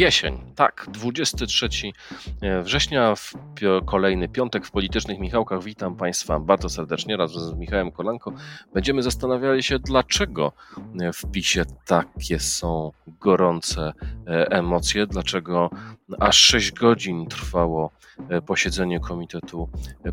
jesień, 0.00 0.38
tak, 0.54 0.86
23 0.92 1.68
września, 2.62 3.14
w 3.14 3.34
kolejny 3.86 4.28
piątek 4.28 4.66
w 4.66 4.70
Politycznych 4.70 5.18
Michałkach. 5.18 5.62
Witam 5.62 5.96
Państwa 5.96 6.38
bardzo 6.38 6.68
serdecznie 6.68 7.16
razem 7.16 7.40
z 7.42 7.54
Michałem 7.54 7.92
Kolanko. 7.92 8.32
Będziemy 8.74 9.02
zastanawiali 9.02 9.62
się, 9.62 9.78
dlaczego 9.78 10.52
w 11.14 11.30
PiSie 11.30 11.64
takie 11.86 12.40
są 12.40 12.92
gorące 13.06 13.92
e, 14.26 14.50
emocje, 14.50 15.06
dlaczego 15.06 15.70
aż 16.20 16.36
6 16.36 16.72
godzin 16.72 17.26
trwało 17.26 17.90
e, 18.28 18.42
posiedzenie 18.42 19.00
Komitetu 19.00 19.68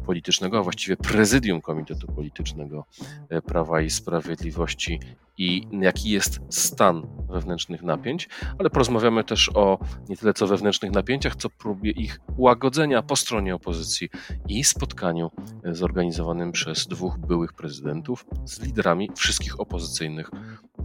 Politycznego, 0.05 0.59
a 0.59 0.63
właściwie 0.63 0.97
prezydium 0.97 1.61
Komitetu 1.61 2.07
Politycznego 2.07 2.85
e, 3.29 3.41
Prawa 3.41 3.81
i 3.81 3.89
Sprawiedliwości 3.89 4.99
i 5.37 5.67
jaki 5.71 6.09
jest 6.09 6.39
stan 6.49 7.07
wewnętrznych 7.29 7.83
napięć, 7.83 8.29
ale 8.59 8.69
porozmawiamy 8.69 9.23
też 9.23 9.51
o 9.55 9.76
nie 10.09 10.17
tyle 10.17 10.33
co 10.33 10.47
wewnętrznych 10.47 10.91
napięciach, 10.91 11.35
co 11.35 11.49
próbie 11.49 11.91
ich 11.91 12.19
łagodzenia 12.37 13.01
po 13.01 13.15
stronie 13.15 13.55
opozycji 13.55 14.09
i 14.47 14.63
spotkaniu 14.63 15.31
zorganizowanym 15.63 16.51
przez 16.51 16.87
dwóch 16.87 17.17
byłych 17.17 17.53
prezydentów 17.53 18.25
z 18.45 18.61
liderami 18.61 19.09
wszystkich 19.15 19.59
opozycyjnych 19.59 20.31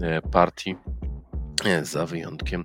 e, 0.01 0.23
partii, 0.23 0.77
e, 1.65 1.85
za 1.85 2.07
wyjątkiem 2.07 2.65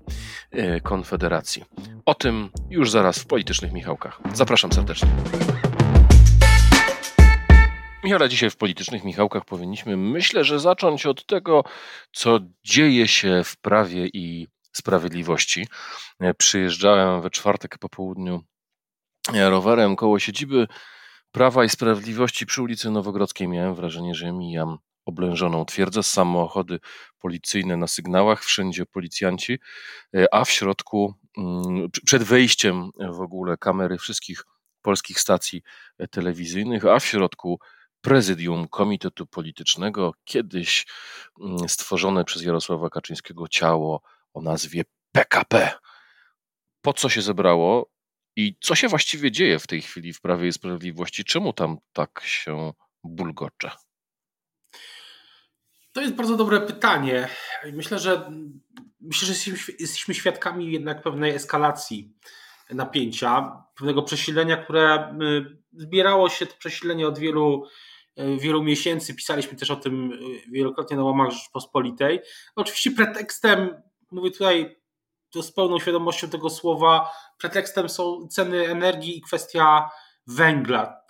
e, 0.52 0.82
Konfederacji. 0.82 1.64
O 2.06 2.16
tym 2.16 2.50
już 2.70 2.92
zaraz 2.92 3.20
w 3.20 3.26
politycznych 3.26 3.74
Michałkach. 3.74 4.20
Zapraszam 4.34 4.72
serdecznie. 4.72 5.10
Michale, 8.04 8.30
dzisiaj 8.30 8.50
w 8.50 8.56
politycznych 8.56 9.04
Michałkach 9.04 9.46
powinniśmy, 9.46 9.98
myślę, 9.98 10.44
że 10.44 10.60
zacząć 10.60 11.06
od 11.06 11.26
tego, 11.26 11.64
co 12.12 12.40
dzieje 12.64 13.08
się 13.08 13.42
w 13.46 13.58
prawie 13.58 14.08
i 14.14 14.48
sprawiedliwości. 14.78 15.68
Przyjeżdżałem 16.38 17.22
we 17.22 17.30
czwartek 17.30 17.78
po 17.78 17.90
południu 17.90 18.44
rowerem 19.34 19.96
koło 19.96 20.20
siedziby 20.20 20.68
Prawa 21.32 21.64
i 21.66 21.70
Sprawiedliwości 21.70 22.46
przy 22.46 22.62
ulicy 22.62 22.92
Nowogrodzkiej. 22.92 23.48
Miałem 23.48 23.76
wrażenie, 23.76 24.16
że 24.16 24.32
mijam 24.32 24.78
oblężoną 25.06 25.66
twierdzę, 25.66 26.04
samochody 26.04 26.80
policyjne 27.20 27.78
na 27.78 27.88
sygnałach, 27.88 28.44
wszędzie 28.44 28.86
policjanci, 28.86 29.60
a 30.32 30.46
w 30.46 30.52
środku, 30.52 31.14
przed 32.06 32.24
wejściem 32.24 32.90
w 33.12 33.22
ogóle 33.22 33.58
kamery 33.58 33.98
wszystkich 33.98 34.44
polskich 34.82 35.20
stacji 35.20 35.62
telewizyjnych, 36.12 36.86
a 36.86 37.00
w 37.00 37.06
środku 37.06 37.60
prezydium 38.02 38.68
Komitetu 38.68 39.28
Politycznego, 39.28 40.14
kiedyś 40.24 40.86
stworzone 41.68 42.26
przez 42.26 42.44
Jarosława 42.44 42.90
Kaczyńskiego 42.90 43.48
ciało 43.48 44.02
o 44.38 44.42
nazwie 44.42 44.84
PKP. 45.12 45.72
Po 46.82 46.94
co 46.94 47.10
się 47.10 47.22
zebrało 47.22 47.92
i 48.36 48.56
co 48.62 48.76
się 48.76 48.88
właściwie 48.88 49.32
dzieje 49.32 49.60
w 49.60 49.68
tej 49.68 49.82
chwili 49.82 50.14
w 50.14 50.22
Prawie 50.22 50.48
i 50.48 50.54
Sprawiedliwości? 50.54 51.24
Czemu 51.24 51.54
tam 51.54 51.78
tak 51.94 52.22
się 52.26 52.74
bulgocze? 53.04 53.72
To 55.92 56.02
jest 56.02 56.14
bardzo 56.14 56.38
dobre 56.38 56.62
pytanie. 56.62 57.28
Myślę, 57.74 58.00
że 58.00 58.32
myślę, 59.02 59.28
że 59.28 59.52
jesteśmy 59.80 60.14
świadkami 60.14 60.72
jednak 60.72 61.04
pewnej 61.04 61.32
eskalacji 61.32 62.14
napięcia, 62.70 63.64
pewnego 63.76 64.04
przesilenia, 64.04 64.58
które 64.58 65.18
zbierało 65.74 66.30
się 66.30 66.46
to 66.46 66.56
przesilenie 66.58 67.08
od 67.08 67.20
wielu, 67.20 67.68
wielu 68.40 68.64
miesięcy. 68.64 69.16
Pisaliśmy 69.16 69.58
też 69.58 69.72
o 69.72 69.76
tym 69.76 70.12
wielokrotnie 70.52 70.98
na 70.98 71.04
łamach 71.04 71.32
Rzeczpospolitej. 71.32 72.20
Oczywiście 72.56 72.92
pretekstem, 72.92 73.82
mówię 74.12 74.32
tutaj 74.32 74.78
to 75.30 75.44
z 75.44 75.52
pełną 75.52 75.80
świadomością 75.80 76.30
tego 76.30 76.50
słowa, 76.50 77.12
pretekstem 77.38 77.90
są 77.90 78.28
ceny 78.28 78.68
energii 78.68 79.18
i 79.18 79.22
kwestia 79.22 79.90
węgla. 80.28 81.02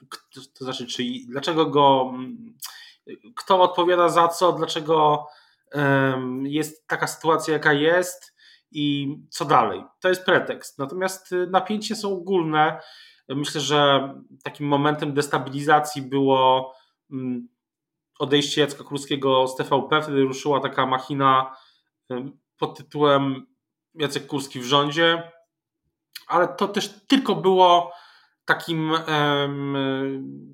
To 0.60 0.66
znaczy, 0.66 0.88
czyli 0.88 1.28
dlaczego 1.30 1.66
go, 1.66 2.14
kto 3.36 3.62
odpowiada 3.62 4.10
za 4.10 4.28
co, 4.28 4.52
dlaczego 4.52 5.28
jest 6.44 6.88
taka 6.88 7.08
sytuacja, 7.08 7.54
jaka 7.54 7.74
jest 7.74 8.36
i 8.72 9.16
co 9.30 9.46
dalej. 9.46 9.84
To 10.00 10.10
jest 10.10 10.26
pretekst. 10.26 10.80
Natomiast 10.80 11.36
napięcie 11.50 11.96
są 11.96 12.14
ogólne. 12.14 12.82
Myślę, 13.30 13.62
że 13.62 14.14
takim 14.44 14.68
momentem 14.68 15.14
destabilizacji 15.14 16.02
było 16.02 16.74
odejście 18.20 18.62
Jacka 18.62 18.84
Kurskiego 18.84 19.48
z 19.48 19.56
TVP. 19.56 20.02
Wtedy 20.02 20.22
ruszyła 20.22 20.60
taka 20.60 20.86
machina 20.86 21.56
pod 22.58 22.78
tytułem 22.78 23.46
Jacek 23.94 24.28
Kurski 24.28 24.60
w 24.60 24.66
rządzie, 24.66 25.32
ale 26.28 26.48
to 26.48 26.68
też 26.68 26.90
tylko 27.08 27.36
było 27.36 27.92
takim 28.46 28.92
um, 28.92 29.76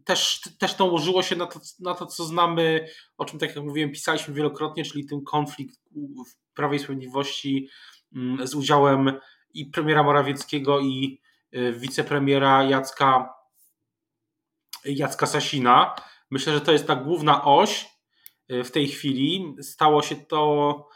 też, 0.06 0.42
też 0.60 0.78
nałożyło 0.78 1.24
się 1.24 1.36
na 1.36 1.46
to, 1.46 1.60
na 1.80 1.96
to, 1.96 2.06
co 2.06 2.24
znamy, 2.24 2.88
o 3.18 3.26
czym 3.26 3.40
tak 3.40 3.56
jak 3.56 3.66
mówiłem, 3.66 3.92
pisaliśmy 3.92 4.34
wielokrotnie, 4.34 4.84
czyli 4.86 5.06
ten 5.06 5.24
konflikt 5.24 5.80
w 6.28 6.54
Prawie 6.54 6.78
i 6.78 6.80
Sprawiedliwości 6.80 7.70
um, 8.16 8.48
z 8.48 8.56
udziałem 8.56 9.20
i 9.54 9.66
premiera 9.66 10.04
Morawieckiego 10.04 10.80
i 10.80 11.22
y, 11.56 11.74
wicepremiera 11.74 12.64
Jacka 12.64 13.34
Jacka 14.86 15.26
Sasina. 15.26 15.96
Myślę, 16.32 16.54
że 16.54 16.62
to 16.62 16.72
jest 16.72 16.88
ta 16.88 16.96
główna 16.96 17.44
oś 17.44 17.90
y, 18.52 18.64
w 18.64 18.72
tej 18.72 18.88
chwili. 18.88 19.56
Stało 19.62 20.02
się 20.02 20.16
to 20.16 20.88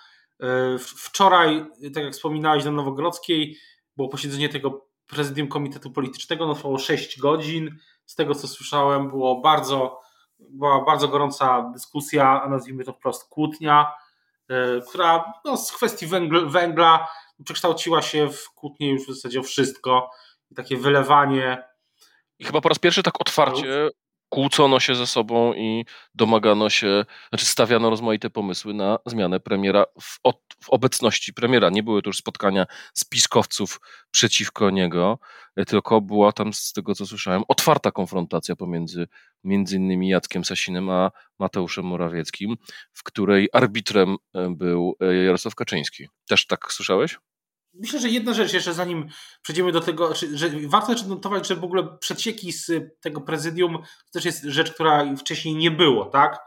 Wczoraj, 0.79 1.65
tak 1.93 2.03
jak 2.03 2.13
wspominałeś, 2.13 2.65
na 2.65 2.71
Nowogrodzkiej 2.71 3.57
było 3.97 4.09
posiedzenie 4.09 4.49
tego 4.49 4.87
prezydium 5.07 5.47
Komitetu 5.47 5.91
Politycznego, 5.91 6.47
no 6.47 6.53
trwało 6.53 6.77
6 6.77 7.19
godzin. 7.19 7.77
Z 8.05 8.15
tego 8.15 8.35
co 8.35 8.47
słyszałem, 8.47 9.09
było 9.09 9.41
bardzo, 9.41 9.99
była 10.39 10.85
bardzo 10.85 11.07
gorąca 11.07 11.71
dyskusja, 11.73 12.41
a 12.43 12.49
nazwijmy 12.49 12.83
to 12.83 12.93
wprost 12.93 13.29
kłótnia, 13.29 13.91
która 14.89 15.33
no, 15.45 15.57
z 15.57 15.71
kwestii 15.71 16.07
węgla, 16.47 17.07
przekształciła 17.43 18.01
się 18.01 18.29
w 18.29 18.49
kłótnię 18.49 18.89
już 18.89 19.03
w 19.03 19.15
zasadzie 19.15 19.39
o 19.39 19.43
wszystko. 19.43 20.09
Takie 20.55 20.77
wylewanie. 20.77 21.63
I 22.39 22.45
chyba 22.45 22.61
po 22.61 22.69
raz 22.69 22.79
pierwszy 22.79 23.03
tak 23.03 23.21
otwarcie 23.21 23.89
kłócono 24.29 24.79
się 24.79 24.95
ze 24.95 25.07
sobą 25.07 25.53
i 25.53 25.85
domagano 26.15 26.69
się, 26.69 27.05
znaczy 27.29 27.45
stawiano 27.45 27.89
rozmaite 27.89 28.29
pomysły 28.29 28.73
na 28.73 28.99
zmianę 29.05 29.39
premiera 29.39 29.85
w, 30.01 30.19
w, 30.63 30.69
obecności 30.69 31.33
premiera. 31.33 31.69
Nie 31.69 31.83
były 31.83 32.01
to 32.01 32.09
już 32.09 32.17
spotkania 32.17 32.65
spiskowców 32.93 33.79
przeciwko 34.11 34.69
niego, 34.69 35.19
tylko 35.67 36.01
była 36.01 36.31
tam, 36.31 36.53
z 36.53 36.73
tego 36.73 36.95
co 36.95 37.05
słyszałem, 37.05 37.43
otwarta 37.47 37.91
konfrontacja 37.91 38.55
pomiędzy 38.55 39.07
między 39.43 39.75
innymi 39.75 40.09
Jackiem 40.09 40.45
Sasinem 40.45 40.89
a 40.89 41.11
Mateuszem 41.39 41.85
Morawieckim, 41.85 42.55
w 42.93 43.03
której 43.03 43.49
arbitrem 43.53 44.15
był 44.49 44.95
Jarosław 45.25 45.55
Kaczyński. 45.55 46.07
Też 46.27 46.47
tak 46.47 46.73
słyszałeś? 46.73 47.17
Myślę, 47.79 47.99
że 47.99 48.09
jedna 48.09 48.33
rzecz 48.33 48.53
jeszcze, 48.53 48.73
zanim 48.73 49.07
przejdziemy 49.41 49.71
do 49.71 49.81
tego, 49.81 50.13
że 50.33 50.49
warto 50.67 50.87
też 50.87 51.05
notować, 51.05 51.47
że 51.47 51.55
w 51.55 51.63
ogóle 51.63 51.97
przecieki 51.99 52.51
z 52.51 52.71
tego 53.01 53.21
prezydium 53.21 53.77
to 54.05 54.11
też 54.13 54.25
jest 54.25 54.43
rzecz, 54.43 54.71
która 54.73 55.15
wcześniej 55.15 55.55
nie 55.55 55.71
było, 55.71 56.05
tak? 56.05 56.39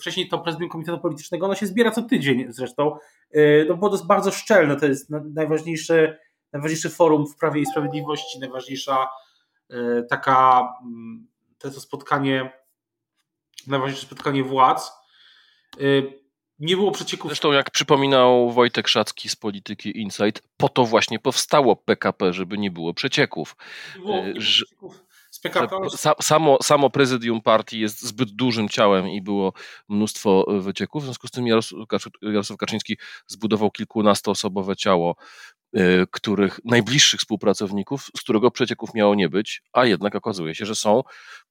Wcześniej 0.00 0.28
to 0.28 0.38
prezydium 0.38 0.70
Komitetu 0.70 0.98
Politycznego, 0.98 1.46
ono 1.46 1.54
się 1.54 1.66
zbiera 1.66 1.90
co 1.90 2.02
tydzień 2.02 2.46
zresztą, 2.48 2.96
no 3.68 3.76
bo 3.76 3.88
to 3.88 3.94
jest 3.94 4.06
bardzo 4.06 4.30
szczelne, 4.30 4.76
to 4.76 4.86
jest 4.86 5.10
najważniejsze, 5.34 6.18
najważniejsze 6.52 6.90
forum 6.90 7.26
w 7.26 7.36
Prawie 7.36 7.60
i 7.60 7.66
Sprawiedliwości, 7.66 8.38
najważniejsza 8.40 9.08
taka, 10.10 10.68
to, 11.58 11.70
to 11.70 11.80
spotkanie, 11.80 12.52
najważniejsze 13.66 14.06
spotkanie 14.06 14.44
władz 14.44 14.92
nie 16.58 16.76
było 16.76 16.90
przecieków. 16.92 17.30
Zresztą, 17.30 17.52
jak 17.52 17.70
przypominał 17.70 18.50
Wojtek 18.50 18.88
Szacki 18.88 19.28
z 19.28 19.36
Polityki 19.36 20.00
Insight, 20.00 20.42
po 20.56 20.68
to 20.68 20.84
właśnie 20.84 21.18
powstało 21.18 21.76
PKP, 21.76 22.32
żeby 22.32 22.58
nie 22.58 22.70
było 22.70 22.94
przecieków. 22.94 23.56
Nie 23.96 24.02
było, 24.02 24.16
nie 24.16 24.22
było 24.22 24.40
przecieków 24.40 25.04
PKP. 25.42 25.76
Samo, 26.20 26.58
samo 26.62 26.90
prezydium 26.90 27.40
partii 27.40 27.80
jest 27.80 28.02
zbyt 28.02 28.30
dużym 28.30 28.68
ciałem 28.68 29.08
i 29.08 29.22
było 29.22 29.52
mnóstwo 29.88 30.46
wycieków. 30.60 31.02
W 31.02 31.04
związku 31.04 31.28
z 31.28 31.30
tym 31.30 31.46
Jarosław 32.22 32.58
Kaczyński 32.58 32.98
zbudował 33.26 33.70
kilkunastoosobowe 33.70 34.76
ciało 34.76 35.16
których 36.10 36.60
najbliższych 36.64 37.20
współpracowników, 37.20 38.10
z 38.16 38.20
którego 38.20 38.50
przecieków 38.50 38.94
miało 38.94 39.14
nie 39.14 39.28
być, 39.28 39.62
a 39.72 39.86
jednak 39.86 40.14
okazuje 40.14 40.54
się, 40.54 40.66
że 40.66 40.74
są, 40.74 41.02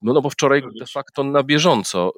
no, 0.01 0.13
no 0.13 0.21
bo 0.21 0.29
wczoraj 0.29 0.61
de 0.79 0.85
facto 0.85 1.23
na 1.23 1.43
bieżąco 1.43 2.13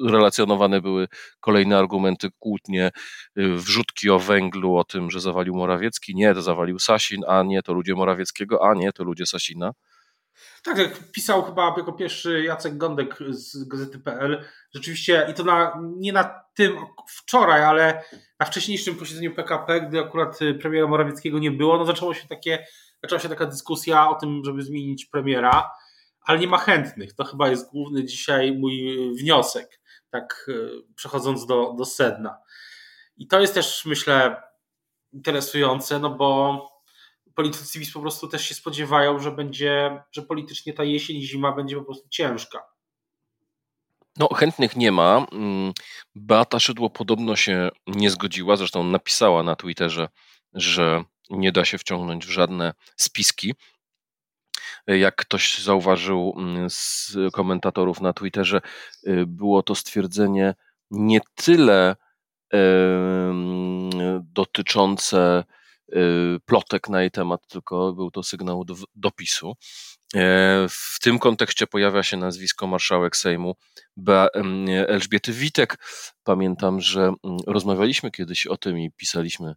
relacjonowane 0.00 0.80
były 0.80 1.08
kolejne 1.40 1.78
argumenty, 1.78 2.30
kłótnie, 2.38 2.90
wrzutki 3.36 4.10
o 4.10 4.18
węglu, 4.18 4.76
o 4.76 4.84
tym, 4.84 5.10
że 5.10 5.20
zawalił 5.20 5.54
Morawiecki, 5.54 6.14
nie, 6.14 6.34
to 6.34 6.42
zawalił 6.42 6.78
Sasin, 6.78 7.22
a 7.28 7.42
nie, 7.42 7.62
to 7.62 7.72
ludzie 7.72 7.94
Morawieckiego, 7.94 8.70
a 8.70 8.74
nie, 8.74 8.92
to 8.92 9.04
ludzie 9.04 9.26
Sasina. 9.26 9.72
Tak, 10.64 10.78
jak 10.78 11.12
pisał 11.12 11.42
chyba 11.42 11.74
jako 11.76 11.92
pierwszy 11.92 12.42
Jacek 12.42 12.76
Gądek 12.76 13.18
z 13.28 13.68
gazety.pl, 13.68 14.44
rzeczywiście 14.74 15.26
i 15.30 15.34
to 15.34 15.44
na, 15.44 15.80
nie 15.96 16.12
na 16.12 16.42
tym 16.54 16.76
wczoraj, 17.08 17.64
ale 17.64 18.04
na 18.40 18.46
wcześniejszym 18.46 18.96
posiedzeniu 18.96 19.34
PKP, 19.34 19.80
gdy 19.80 20.00
akurat 20.00 20.38
premiera 20.60 20.86
Morawieckiego 20.86 21.38
nie 21.38 21.50
było, 21.50 21.78
no 21.78 21.84
zaczęło 21.84 22.14
się 22.14 22.28
takie, 22.28 22.66
zaczęła 23.02 23.20
się 23.20 23.28
taka 23.28 23.46
dyskusja 23.46 24.08
o 24.08 24.14
tym, 24.14 24.42
żeby 24.44 24.62
zmienić 24.62 25.06
premiera, 25.06 25.70
ale 26.24 26.38
nie 26.38 26.46
ma 26.46 26.58
chętnych. 26.58 27.12
To 27.14 27.24
chyba 27.24 27.48
jest 27.48 27.70
główny 27.70 28.04
dzisiaj 28.04 28.52
mój 28.58 28.96
wniosek, 29.18 29.80
tak 30.10 30.46
e, 30.48 30.52
przechodząc 30.94 31.46
do, 31.46 31.74
do 31.78 31.84
sedna. 31.84 32.38
I 33.16 33.26
to 33.26 33.40
jest 33.40 33.54
też, 33.54 33.84
myślę, 33.84 34.42
interesujące, 35.12 35.98
no 35.98 36.10
bo 36.10 36.71
politycy 37.34 37.78
PiS 37.78 37.92
po 37.92 38.00
prostu 38.00 38.28
też 38.28 38.48
się 38.48 38.54
spodziewają, 38.54 39.18
że 39.18 39.32
będzie, 39.32 40.02
że 40.12 40.22
politycznie 40.22 40.72
ta 40.72 40.84
jesień 40.84 41.16
i 41.16 41.26
zima 41.26 41.52
będzie 41.52 41.76
po 41.76 41.84
prostu 41.84 42.08
ciężka. 42.08 42.62
No, 44.16 44.28
chętnych 44.34 44.76
nie 44.76 44.92
ma. 44.92 45.26
Mm, 45.32 45.72
Beata 46.14 46.60
Szydło 46.60 46.90
podobno 46.90 47.36
się 47.36 47.68
nie 47.86 48.10
zgodziła, 48.10 48.56
zresztą 48.56 48.84
napisała 48.84 49.42
na 49.42 49.56
Twitterze, 49.56 50.08
że 50.52 51.04
nie 51.30 51.52
da 51.52 51.64
się 51.64 51.78
wciągnąć 51.78 52.26
w 52.26 52.30
żadne 52.30 52.74
spiski. 52.96 53.54
Jak 54.86 55.16
ktoś 55.16 55.58
zauważył 55.58 56.34
mm, 56.36 56.70
z 56.70 57.16
komentatorów 57.32 58.00
na 58.00 58.12
Twitterze, 58.12 58.60
y, 59.06 59.24
było 59.26 59.62
to 59.62 59.74
stwierdzenie 59.74 60.54
nie 60.90 61.20
tyle 61.34 61.96
dotyczące 64.22 65.44
plotek 66.44 66.88
na 66.88 67.00
jej 67.00 67.10
temat, 67.10 67.46
tylko 67.46 67.92
był 67.92 68.10
to 68.10 68.22
sygnał 68.22 68.64
do, 68.64 68.74
dopisu. 68.94 69.52
E, 70.14 70.66
w 70.70 70.98
tym 71.00 71.18
kontekście 71.18 71.66
pojawia 71.66 72.02
się 72.02 72.16
nazwisko 72.16 72.66
marszałek 72.66 73.16
Sejmu 73.16 73.54
Elżbiety 74.88 75.32
Witek. 75.32 75.78
Pamiętam, 76.24 76.80
że 76.80 77.12
rozmawialiśmy 77.46 78.10
kiedyś 78.10 78.46
o 78.46 78.56
tym 78.56 78.78
i 78.78 78.90
pisaliśmy 78.90 79.54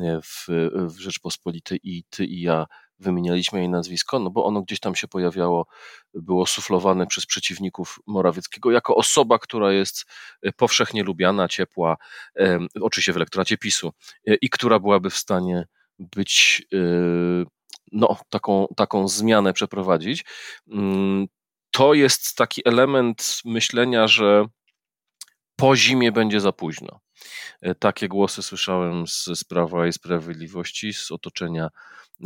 e, 0.00 0.20
w, 0.22 0.46
w 0.74 0.98
Rzeczpospolitej 0.98 1.80
i 1.82 2.04
ty 2.10 2.24
i 2.24 2.40
ja 2.40 2.66
wymienialiśmy 2.98 3.58
jej 3.58 3.68
nazwisko, 3.68 4.18
no 4.18 4.30
bo 4.30 4.44
ono 4.44 4.62
gdzieś 4.62 4.80
tam 4.80 4.94
się 4.94 5.08
pojawiało, 5.08 5.66
było 6.14 6.46
suflowane 6.46 7.06
przez 7.06 7.26
przeciwników 7.26 7.98
Morawieckiego 8.06 8.70
jako 8.70 8.96
osoba, 8.96 9.38
która 9.38 9.72
jest 9.72 10.04
e, 10.42 10.52
powszechnie 10.52 11.02
lubiana, 11.02 11.48
ciepła, 11.48 11.96
oczywiście 12.80 13.12
w 13.12 13.16
elektoracie 13.16 13.58
PiSu 13.58 13.92
i 14.40 14.50
która 14.50 14.78
byłaby 14.78 15.10
w 15.10 15.16
stanie 15.16 15.66
być 15.98 16.62
no, 17.92 18.16
taką, 18.30 18.66
taką 18.76 19.08
zmianę 19.08 19.52
przeprowadzić. 19.52 20.24
Mm, 20.68 21.26
to 21.70 21.94
jest 21.94 22.36
taki 22.36 22.62
element 22.64 23.40
myślenia, 23.44 24.08
że 24.08 24.46
po 25.56 25.76
zimie 25.76 26.12
będzie 26.12 26.40
za 26.40 26.52
późno. 26.52 27.00
E, 27.60 27.74
takie 27.74 28.08
głosy 28.08 28.42
słyszałem 28.42 29.06
z, 29.06 29.24
z 29.24 29.44
Prawa 29.44 29.86
i 29.86 29.92
Sprawiedliwości, 29.92 30.92
z 30.92 31.10
otoczenia 31.10 31.68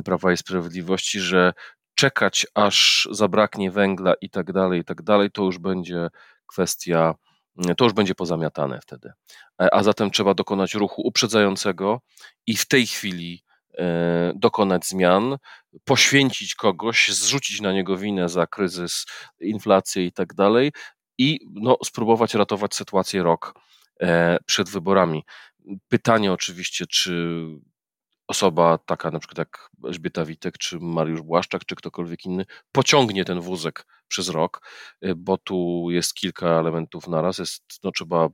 Prawa 0.05 0.33
i 0.33 0.37
Sprawiedliwości, 0.37 1.21
że 1.21 1.53
czekać 1.95 2.47
aż 2.55 3.09
zabraknie 3.11 3.71
węgla 3.71 4.15
i 4.21 4.31
tak 4.31 4.53
dalej, 4.53 4.81
i 4.81 4.85
tak 4.85 5.03
dalej, 5.03 5.31
to 5.31 5.43
już 5.43 5.59
będzie 5.59 6.09
kwestia, 6.47 7.15
to 7.77 7.85
już 7.85 7.93
będzie 7.93 8.15
pozamiatane 8.15 8.81
wtedy. 8.83 9.13
E, 9.63 9.75
a 9.75 9.83
zatem 9.83 10.11
trzeba 10.11 10.35
dokonać 10.35 10.75
ruchu 10.75 11.03
uprzedzającego 11.03 12.01
i 12.47 12.57
w 12.57 12.69
tej 12.69 12.87
chwili 12.87 13.43
E, 13.79 14.33
dokonać 14.37 14.87
zmian, 14.87 15.37
poświęcić 15.85 16.55
kogoś, 16.55 17.09
zrzucić 17.09 17.61
na 17.61 17.73
niego 17.73 17.97
winę 17.97 18.29
za 18.29 18.47
kryzys, 18.47 19.07
inflację 19.41 20.07
i 20.07 20.13
tak 20.13 20.35
dalej 20.35 20.73
i 21.19 21.41
no, 21.55 21.77
spróbować 21.85 22.35
ratować 22.35 22.75
sytuację 22.75 23.23
rok 23.23 23.55
przed 24.47 24.69
wyborami. 24.69 25.25
Pytanie 25.89 26.33
oczywiście, 26.33 26.87
czy 26.87 27.45
osoba 28.29 28.79
taka 28.79 29.11
na 29.11 29.19
przykład 29.19 29.39
jak 29.39 29.71
Elżbieta 29.85 30.25
Witek, 30.25 30.59
czy 30.59 30.79
Mariusz 30.81 31.23
Błaszczak, 31.23 31.65
czy 31.65 31.77
ktokolwiek 31.77 32.25
inny 32.25 32.45
pociągnie 32.73 33.25
ten 33.25 33.41
wózek 33.41 33.87
przez 34.09 34.29
rok, 34.29 34.63
e, 35.01 35.15
bo 35.15 35.39
tu 35.39 35.87
jest 35.91 36.15
kilka 36.15 36.47
elementów 36.47 37.09
naraz. 37.09 37.39
Jest, 37.39 37.65
no, 37.85 37.93
trzeba 37.93 38.29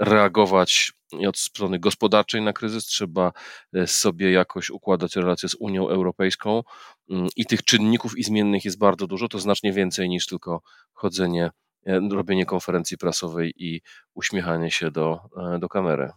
reagować 0.00 0.92
od 1.28 1.38
strony 1.38 1.78
gospodarczej 1.78 2.42
na 2.42 2.52
kryzys, 2.52 2.86
trzeba 2.86 3.32
e, 3.74 3.86
sobie 3.86 4.30
jakoś 4.30 4.70
układać 4.70 5.16
relacje 5.16 5.48
z 5.48 5.56
Unią 5.60 5.88
Europejską 5.88 6.62
mm, 7.10 7.28
i 7.36 7.46
tych 7.46 7.64
czynników 7.64 8.18
i 8.18 8.24
zmiennych 8.24 8.64
jest 8.64 8.78
bardzo 8.78 9.06
dużo, 9.06 9.28
to 9.28 9.38
znacznie 9.38 9.72
więcej 9.72 10.08
niż 10.08 10.26
tylko 10.26 10.62
chodzenie, 10.92 11.44
e, 11.44 11.50
robienie 11.86 12.46
konferencji 12.46 12.98
prasowej 12.98 13.52
i 13.56 13.80
uśmiechanie 14.14 14.70
się 14.70 14.90
do, 14.90 15.20
e, 15.54 15.58
do 15.58 15.68
kamery. 15.68 16.10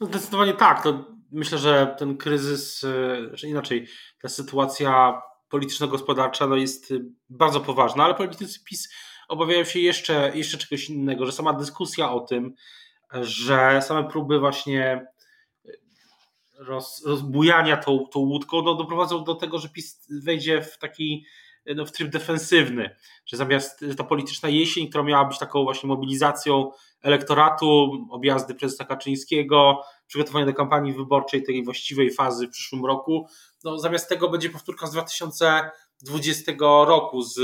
No 0.00 0.06
zdecydowanie 0.06 0.54
tak. 0.54 0.84
Myślę, 1.32 1.58
że 1.58 1.94
ten 1.98 2.16
kryzys, 2.16 2.86
że 3.32 3.48
inaczej, 3.48 3.86
ta 4.22 4.28
sytuacja 4.28 5.22
polityczno-gospodarcza 5.48 6.46
no 6.46 6.56
jest 6.56 6.94
bardzo 7.28 7.60
poważna, 7.60 8.04
ale 8.04 8.14
politycy 8.14 8.64
PiS 8.64 8.88
obawiają 9.28 9.64
się 9.64 9.80
jeszcze, 9.80 10.32
jeszcze 10.34 10.58
czegoś 10.58 10.90
innego, 10.90 11.26
że 11.26 11.32
sama 11.32 11.52
dyskusja 11.52 12.12
o 12.12 12.20
tym, 12.20 12.54
że 13.12 13.82
same 13.82 14.08
próby 14.08 14.38
właśnie 14.38 15.06
roz, 16.58 17.02
rozbujania 17.06 17.76
tą, 17.76 18.06
tą 18.12 18.20
łódką 18.20 18.62
no, 18.62 18.74
doprowadzą 18.74 19.24
do 19.24 19.34
tego, 19.34 19.58
że 19.58 19.68
PiS 19.68 20.06
wejdzie 20.24 20.62
w 20.62 20.78
taki 20.78 21.24
no, 21.74 21.86
w 21.86 21.92
tryb 21.92 22.10
defensywny, 22.10 22.96
że 23.26 23.36
zamiast 23.36 23.84
ta 23.96 24.04
polityczna 24.04 24.48
jesień, 24.48 24.88
która 24.88 25.04
miała 25.04 25.24
być 25.24 25.38
taką 25.38 25.64
właśnie 25.64 25.88
mobilizacją 25.88 26.70
elektoratu, 27.02 27.92
objazdy 28.10 28.54
prezesa 28.54 28.84
Kaczyńskiego, 28.84 29.82
przygotowanie 30.06 30.46
do 30.46 30.54
kampanii 30.54 30.92
wyborczej 30.92 31.42
tej 31.42 31.64
właściwej 31.64 32.10
fazy 32.10 32.46
w 32.46 32.50
przyszłym 32.50 32.86
roku, 32.86 33.28
no, 33.64 33.78
zamiast 33.78 34.08
tego 34.08 34.28
będzie 34.28 34.50
powtórka 34.50 34.86
z 34.86 34.92
2020 34.92 36.52
roku, 36.86 37.22
z 37.22 37.38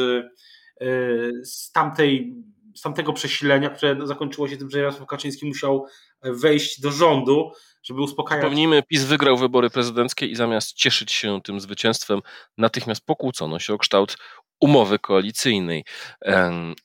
Y, 0.83 1.33
z, 1.45 1.73
tamtej, 1.73 2.35
z 2.75 2.81
tamtego 2.81 3.13
przesilenia, 3.13 3.71
które 3.71 4.07
zakończyło 4.07 4.49
się 4.49 4.57
tym, 4.57 4.71
że 4.71 4.79
Jarosław 4.79 5.09
Kaczyński 5.09 5.47
musiał 5.47 5.87
wejść 6.23 6.81
do 6.81 6.91
rządu, 6.91 7.51
żeby 7.83 8.01
uspokajać. 8.01 8.43
Przypomnijmy, 8.43 8.83
PiS 8.83 9.05
wygrał 9.05 9.37
wybory 9.37 9.71
prezydenckie 9.71 10.27
i 10.27 10.37
zamiast 10.37 10.73
cieszyć 10.73 11.13
się 11.13 11.41
tym 11.45 11.61
zwycięstwem, 11.61 12.21
natychmiast 12.59 13.07
pokłócono 13.07 13.59
się 13.59 13.75
o 13.75 13.79
kształt 13.79 14.17
umowy 14.61 14.99
koalicyjnej. 14.99 15.85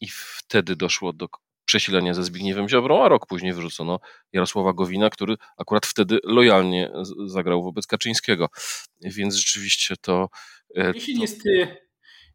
I 0.01 0.07
wtedy 0.09 0.75
doszło 0.75 1.13
do 1.13 1.27
przesilenia 1.65 2.13
ze 2.13 2.23
Zbigniewem 2.23 2.69
Ziobrą, 2.69 3.03
a 3.03 3.07
rok 3.07 3.27
później 3.27 3.53
wyrzucono 3.53 3.99
Jarosława 4.33 4.73
Gowina, 4.73 5.09
który 5.09 5.35
akurat 5.57 5.85
wtedy 5.85 6.19
lojalnie 6.23 6.91
zagrał 7.25 7.63
wobec 7.63 7.87
Kaczyńskiego. 7.87 8.49
Więc 9.01 9.35
rzeczywiście 9.35 9.95
to. 10.01 10.29
E, 10.75 10.91
Jeśli 10.95 11.15
to... 11.15 11.21
jest 11.21 11.45
y, 11.45 11.77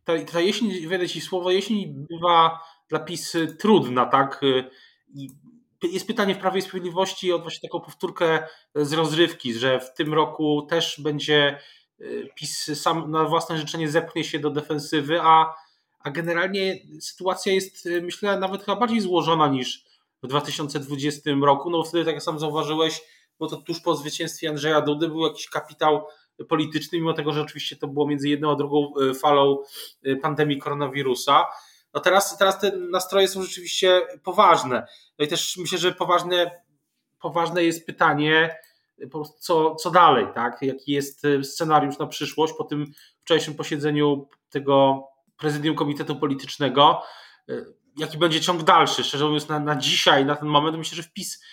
ta, 0.05 0.19
ta 0.33 0.41
jesień, 0.41 0.89
wiele 0.89 1.09
ci 1.09 1.21
słowo, 1.21 1.51
jesień 1.51 2.07
bywa 2.11 2.61
dla 2.89 2.99
PiS 2.99 3.37
trudna, 3.59 4.07
tak? 4.07 4.41
I 5.15 5.29
jest 5.93 6.07
pytanie 6.07 6.35
w 6.35 6.39
Prawie 6.39 6.59
i 6.59 6.63
Sprawiedliwości 6.63 7.33
o 7.33 7.39
właśnie 7.39 7.69
taką 7.69 7.81
powtórkę 7.81 8.47
z 8.75 8.93
rozrywki, 8.93 9.55
że 9.55 9.81
w 9.81 9.95
tym 9.95 10.15
roku 10.15 10.67
też 10.71 11.01
będzie 11.01 11.59
y, 12.01 12.29
PiS 12.35 12.81
sam 12.81 13.11
na 13.11 13.25
własne 13.25 13.59
życzenie 13.59 13.89
zepchnie 13.89 14.25
się 14.25 14.39
do 14.39 14.51
defensywy, 14.51 15.21
a, 15.21 15.55
a 16.01 16.11
generalnie 16.11 16.79
sytuacja 17.01 17.53
jest, 17.53 17.87
y, 17.87 18.03
myślę, 18.03 18.39
nawet 18.39 18.65
chyba 18.65 18.77
bardziej 18.77 19.01
złożona 19.01 19.49
niż 19.49 19.85
w 20.23 20.27
2020 20.27 21.31
roku. 21.43 21.71
No 21.71 21.83
wtedy, 21.83 22.05
tak 22.05 22.15
jak 22.15 22.23
sam 22.23 22.39
zauważyłeś, 22.39 23.03
bo 23.39 23.49
to 23.49 23.57
tuż 23.57 23.81
po 23.81 23.97
zwycięstwie 23.97 24.49
Andrzeja 24.49 24.81
Dudy 24.81 25.09
był 25.09 25.27
jakiś 25.27 25.49
kapitał 25.49 26.07
polityczny, 26.49 26.99
mimo 26.99 27.13
tego, 27.13 27.33
że 27.33 27.43
oczywiście 27.43 27.77
to 27.77 27.89
było 27.89 28.09
między 28.09 28.29
jedną 28.29 28.53
a 28.53 28.57
drugą 28.57 28.93
falą 29.21 29.59
pandemii 30.23 30.59
koronawirusa. 30.59 31.45
No 31.95 32.01
teraz, 32.01 32.39
teraz 32.39 32.61
te 32.61 32.77
nastroje 32.77 33.29
są 33.29 33.43
rzeczywiście 33.43 34.01
poważne. 34.23 34.87
No 35.19 35.25
i 35.25 35.29
też 35.29 35.57
myślę, 35.57 35.79
że 35.79 35.93
poważne, 35.93 36.63
poważne 37.21 37.65
jest 37.65 37.87
pytanie, 37.87 38.57
co, 39.39 39.75
co 39.75 39.91
dalej, 39.91 40.27
tak? 40.35 40.59
Jaki 40.63 40.93
jest 40.93 41.25
e, 41.25 41.45
scenariusz 41.45 41.99
na 41.99 42.07
przyszłość 42.07 42.55
po 42.59 42.65
tym 42.65 42.93
wczorajszym 43.21 43.55
posiedzeniu 43.55 44.29
tego 44.51 45.05
prezydium 45.39 45.77
Komitetu 45.77 46.17
Politycznego. 46.17 47.03
Jaki 47.97 48.19
będzie 48.19 48.41
ciąg 48.41 48.63
dalszy? 48.63 49.05
Szczerze 49.05 49.25
mówiąc, 49.25 49.49
na, 49.49 49.61
na 49.61 49.77
dzisiaj, 49.77 50.25
na 50.25 50.37
ten 50.37 50.49
moment, 50.49 50.77
myślę, 50.77 50.97
że 50.97 51.03
wpis 51.03 51.45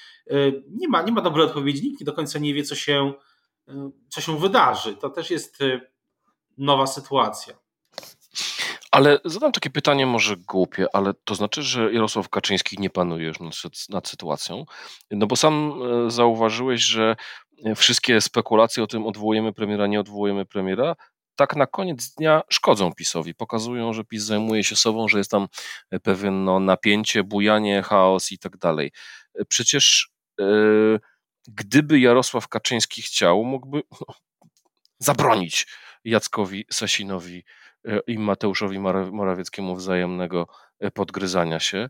nie 0.70 0.88
ma, 0.88 1.02
nie 1.02 1.12
ma 1.12 1.22
dobrej 1.22 1.46
odpowiedzi. 1.46 1.84
Nikt 1.84 2.04
do 2.04 2.14
końca 2.14 2.40
nie 2.40 2.54
wie, 2.54 2.64
co 2.64 2.76
się 2.76 3.14
co 4.10 4.22
się 4.22 4.40
wydarzy. 4.40 4.96
To 4.96 5.10
też 5.10 5.32
jest 5.32 5.58
nowa 6.58 6.88
sytuacja. 6.88 7.54
Ale 8.92 9.20
zadam 9.26 9.52
takie 9.52 9.70
pytanie, 9.70 10.06
może 10.06 10.38
głupie, 10.38 10.86
ale 10.94 11.14
to 11.24 11.36
znaczy, 11.36 11.64
że 11.64 11.94
Jarosław 11.94 12.30
Kaczyński 12.30 12.80
nie 12.80 12.90
panuje 12.90 13.28
już 13.28 13.40
nad, 13.40 13.54
nad 13.90 14.08
sytuacją? 14.08 14.66
No 15.12 15.28
bo 15.28 15.36
sam 15.36 15.74
zauważyłeś, 16.08 16.82
że 16.82 17.16
wszystkie 17.76 18.22
spekulacje 18.22 18.84
o 18.84 18.88
tym 18.88 19.06
odwołujemy 19.06 19.54
premiera, 19.54 19.88
nie 19.88 20.00
odwołujemy 20.00 20.46
premiera, 20.46 20.96
tak 21.36 21.56
na 21.56 21.68
koniec 21.68 22.16
dnia 22.16 22.42
szkodzą 22.50 22.94
PiSowi. 22.94 23.36
Pokazują, 23.36 23.94
że 23.94 24.04
PiS 24.04 24.24
zajmuje 24.24 24.64
się 24.64 24.76
sobą, 24.76 25.08
że 25.08 25.18
jest 25.18 25.32
tam 25.32 25.48
pewien 26.04 26.44
no, 26.44 26.60
napięcie, 26.60 27.24
bujanie, 27.24 27.82
chaos 27.82 28.32
i 28.32 28.40
tak 28.40 28.58
dalej. 28.58 28.92
Przecież 29.48 30.10
yy, 30.40 31.00
gdyby 31.48 32.00
Jarosław 32.00 32.48
Kaczyński 32.48 33.02
chciał, 33.02 33.44
mógłby 33.44 33.84
no, 33.92 34.14
zabronić 35.00 35.68
Jackowi 36.04 36.66
Sasinowi 36.72 37.38
e, 37.38 37.44
i 38.08 38.20
Mateuszowi 38.20 38.80
Morawieckiemu 39.12 39.76
wzajemnego 39.76 40.48
e, 40.80 40.92
podgryzania 40.92 41.60
się. 41.60 41.90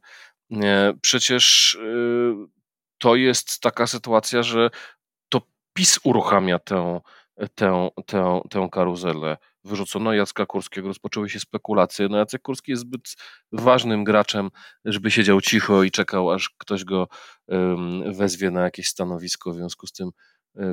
Przecież 1.01 1.77
to 2.97 3.15
jest 3.15 3.59
taka 3.59 3.87
sytuacja, 3.87 4.43
że 4.43 4.69
to 5.29 5.41
PiS 5.73 5.99
uruchamia 6.03 6.59
tę 6.59 6.99
tę, 7.55 7.89
tę, 8.05 8.41
tę 8.49 8.69
karuzelę. 8.71 9.37
Wyrzucono 9.63 10.13
Jacka 10.13 10.45
Kurskiego, 10.45 10.87
rozpoczęły 10.87 11.29
się 11.29 11.39
spekulacje. 11.39 12.07
No 12.09 12.17
Jacek 12.17 12.41
Kurski 12.41 12.71
jest 12.71 12.81
zbyt 12.81 13.15
ważnym 13.51 14.03
graczem, 14.03 14.49
żeby 14.85 15.11
siedział 15.11 15.41
cicho 15.41 15.83
i 15.83 15.91
czekał, 15.91 16.31
aż 16.31 16.49
ktoś 16.57 16.83
go 16.83 17.07
wezwie 18.05 18.51
na 18.51 18.61
jakieś 18.61 18.87
stanowisko. 18.87 19.51
W 19.51 19.55
związku 19.55 19.87
z 19.87 19.91
tym 19.91 20.11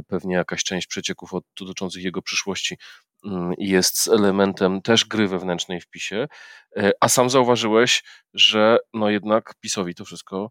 pewnie 0.06 0.34
jakaś 0.34 0.64
część 0.64 0.86
przecieków 0.86 1.30
dotyczących 1.60 2.02
jego 2.02 2.22
przyszłości 2.22 2.76
um, 3.24 3.52
jest 3.58 4.08
elementem 4.08 4.82
też 4.82 5.04
gry 5.04 5.28
wewnętrznej 5.28 5.80
w 5.80 5.88
PiSie. 5.88 6.28
E, 6.76 6.90
a 7.00 7.08
sam 7.08 7.30
zauważyłeś, 7.30 8.04
że 8.34 8.78
no 8.94 9.10
jednak 9.10 9.54
PiSowi 9.60 9.94
to 9.94 10.04
wszystko 10.04 10.50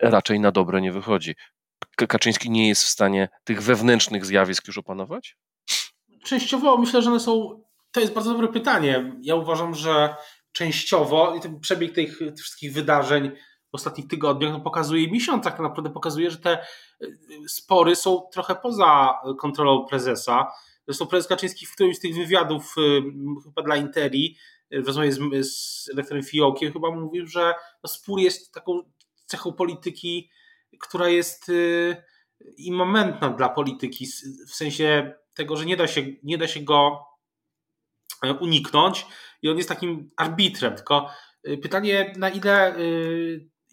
raczej 0.00 0.40
na 0.40 0.52
dobre 0.52 0.80
nie 0.80 0.92
wychodzi. 0.92 1.34
Kaczyński 2.08 2.50
nie 2.50 2.68
jest 2.68 2.84
w 2.84 2.88
stanie 2.88 3.28
tych 3.44 3.62
wewnętrznych 3.62 4.26
zjawisk 4.26 4.66
już 4.66 4.78
opanować? 4.78 5.36
Częściowo 6.24 6.76
myślę, 6.76 7.02
że 7.02 7.10
one 7.10 7.20
są. 7.20 7.62
To 7.92 8.00
jest 8.00 8.12
bardzo 8.12 8.32
dobre 8.32 8.48
pytanie. 8.48 9.12
Ja 9.22 9.34
uważam, 9.34 9.74
że 9.74 10.14
częściowo 10.52 11.34
i 11.36 11.40
ten 11.40 11.60
przebieg 11.60 11.94
tych, 11.94 12.18
tych 12.18 12.34
wszystkich 12.40 12.72
wydarzeń 12.72 13.30
w 13.72 13.74
ostatnich 13.74 14.08
tygodniach 14.08 14.52
no, 14.52 14.60
pokazuje, 14.60 15.10
miesiącach 15.10 15.52
tak 15.52 15.62
naprawdę 15.62 15.90
pokazuje, 15.90 16.30
że 16.30 16.38
te 16.38 16.66
y, 17.02 17.16
spory 17.48 17.96
są 17.96 18.20
trochę 18.32 18.54
poza 18.54 19.20
kontrolą 19.38 19.86
prezesa. 19.86 20.52
Zresztą 20.86 21.06
prezes 21.06 21.28
Kaczyński 21.28 21.66
w 21.66 21.74
którymś 21.74 21.96
z 21.96 22.00
tych 22.00 22.14
wywiadów, 22.14 22.74
y, 22.78 23.02
chyba 23.44 23.62
dla 23.62 23.76
Interi, 23.76 24.36
y, 24.74 24.82
w 24.82 24.86
rozmowie 24.86 25.44
z, 25.44 25.84
z 25.84 26.30
Fiołkiem, 26.30 26.72
chyba 26.72 26.90
mówił, 26.90 27.26
że 27.26 27.54
no, 27.84 27.88
spór 27.88 28.20
jest 28.20 28.54
taką 28.54 28.92
cechą 29.26 29.52
polityki, 29.52 30.30
która 30.80 31.08
jest 31.08 31.50
immamentna 32.56 33.30
dla 33.30 33.48
polityki, 33.48 34.06
w 34.48 34.54
sensie 34.54 35.14
tego, 35.34 35.56
że 35.56 35.66
nie 35.66 35.76
da 35.76 35.86
się, 35.86 36.02
nie 36.22 36.38
da 36.38 36.48
się 36.48 36.60
go 36.60 37.06
e, 38.24 38.34
uniknąć 38.34 39.06
i 39.42 39.48
on 39.48 39.56
jest 39.56 39.68
takim 39.68 40.10
arbitrem, 40.16 40.74
tylko 40.74 41.10
pytanie 41.62 42.12
na 42.16 42.30
ile 42.30 42.76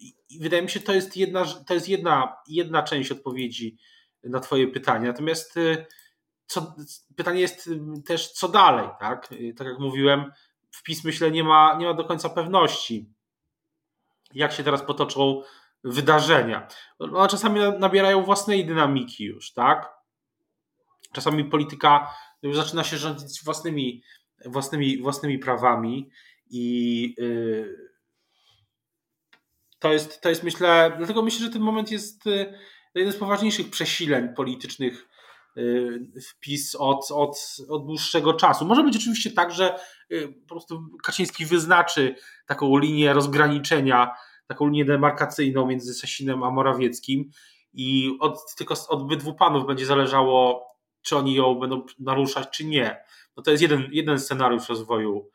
e, 0.02 0.04
wydaje 0.40 0.62
mi 0.62 0.70
się, 0.70 0.80
to 0.80 0.92
jest 0.92 1.16
jedna, 1.16 1.44
to 1.44 1.74
jest 1.74 1.88
jedna, 1.88 2.36
jedna 2.48 2.82
część 2.82 3.12
odpowiedzi 3.12 3.78
na 4.24 4.40
twoje 4.40 4.68
pytanie, 4.68 5.06
natomiast 5.06 5.54
co, 6.46 6.74
pytanie 7.16 7.40
jest 7.40 7.70
też 8.06 8.32
co 8.32 8.48
dalej, 8.48 8.88
tak? 9.00 9.28
Tak 9.56 9.66
jak 9.66 9.78
mówiłem, 9.78 10.32
wpis 10.70 11.04
myślę 11.04 11.30
nie 11.30 11.44
ma, 11.44 11.76
nie 11.78 11.86
ma 11.86 11.94
do 11.94 12.04
końca 12.04 12.28
pewności, 12.28 13.12
jak 14.34 14.52
się 14.52 14.64
teraz 14.64 14.82
potoczą 14.82 15.42
wydarzenia. 15.84 16.68
One 16.98 17.28
czasami 17.28 17.60
nabierają 17.78 18.22
własnej 18.22 18.66
dynamiki 18.66 19.24
już, 19.24 19.52
tak? 19.52 19.90
Czasami 21.12 21.44
polityka 21.44 22.14
zaczyna 22.52 22.84
się 22.84 22.96
rządzić 22.96 23.44
własnymi, 23.44 24.02
własnymi, 24.44 25.02
własnymi 25.02 25.38
prawami 25.38 26.10
i 26.50 27.14
yy, 27.18 27.88
to 29.78 29.92
jest, 29.92 30.20
to 30.20 30.28
jest 30.28 30.42
myślę, 30.42 30.92
dlatego 30.98 31.22
myślę, 31.22 31.46
że 31.46 31.52
ten 31.52 31.62
moment 31.62 31.90
jest 31.90 32.26
yy, 32.26 32.54
jeden 32.94 33.12
z 33.12 33.16
poważniejszych 33.16 33.70
przesileń 33.70 34.28
politycznych 34.36 35.08
yy, 35.56 36.10
wpis 36.28 36.74
od, 36.74 37.10
od, 37.10 37.56
od 37.68 37.86
dłuższego 37.86 38.34
czasu. 38.34 38.64
Może 38.64 38.82
być 38.82 38.96
oczywiście 38.96 39.30
tak, 39.30 39.52
że 39.52 39.78
po 40.42 40.48
prostu 40.48 40.82
Kaczyński 41.04 41.46
wyznaczy 41.46 42.14
taką 42.46 42.78
linię 42.78 43.12
rozgraniczenia, 43.12 44.10
taką 44.46 44.66
linię 44.66 44.84
demarkacyjną 44.84 45.66
między 45.66 45.94
Sasinem 45.94 46.42
a 46.42 46.50
Morawieckim 46.50 47.30
i 47.72 48.16
od, 48.20 48.54
tylko 48.56 48.74
od 48.74 49.02
obydwu 49.02 49.34
panów 49.34 49.66
będzie 49.66 49.86
zależało, 49.86 50.66
czy 51.02 51.16
oni 51.16 51.34
ją 51.34 51.54
będą 51.54 51.86
naruszać, 51.98 52.50
czy 52.50 52.64
nie. 52.64 53.04
No 53.36 53.42
to 53.42 53.50
jest 53.50 53.62
jeden, 53.62 53.88
jeden 53.92 54.20
scenariusz 54.20 54.68
rozwoju, 54.68 55.30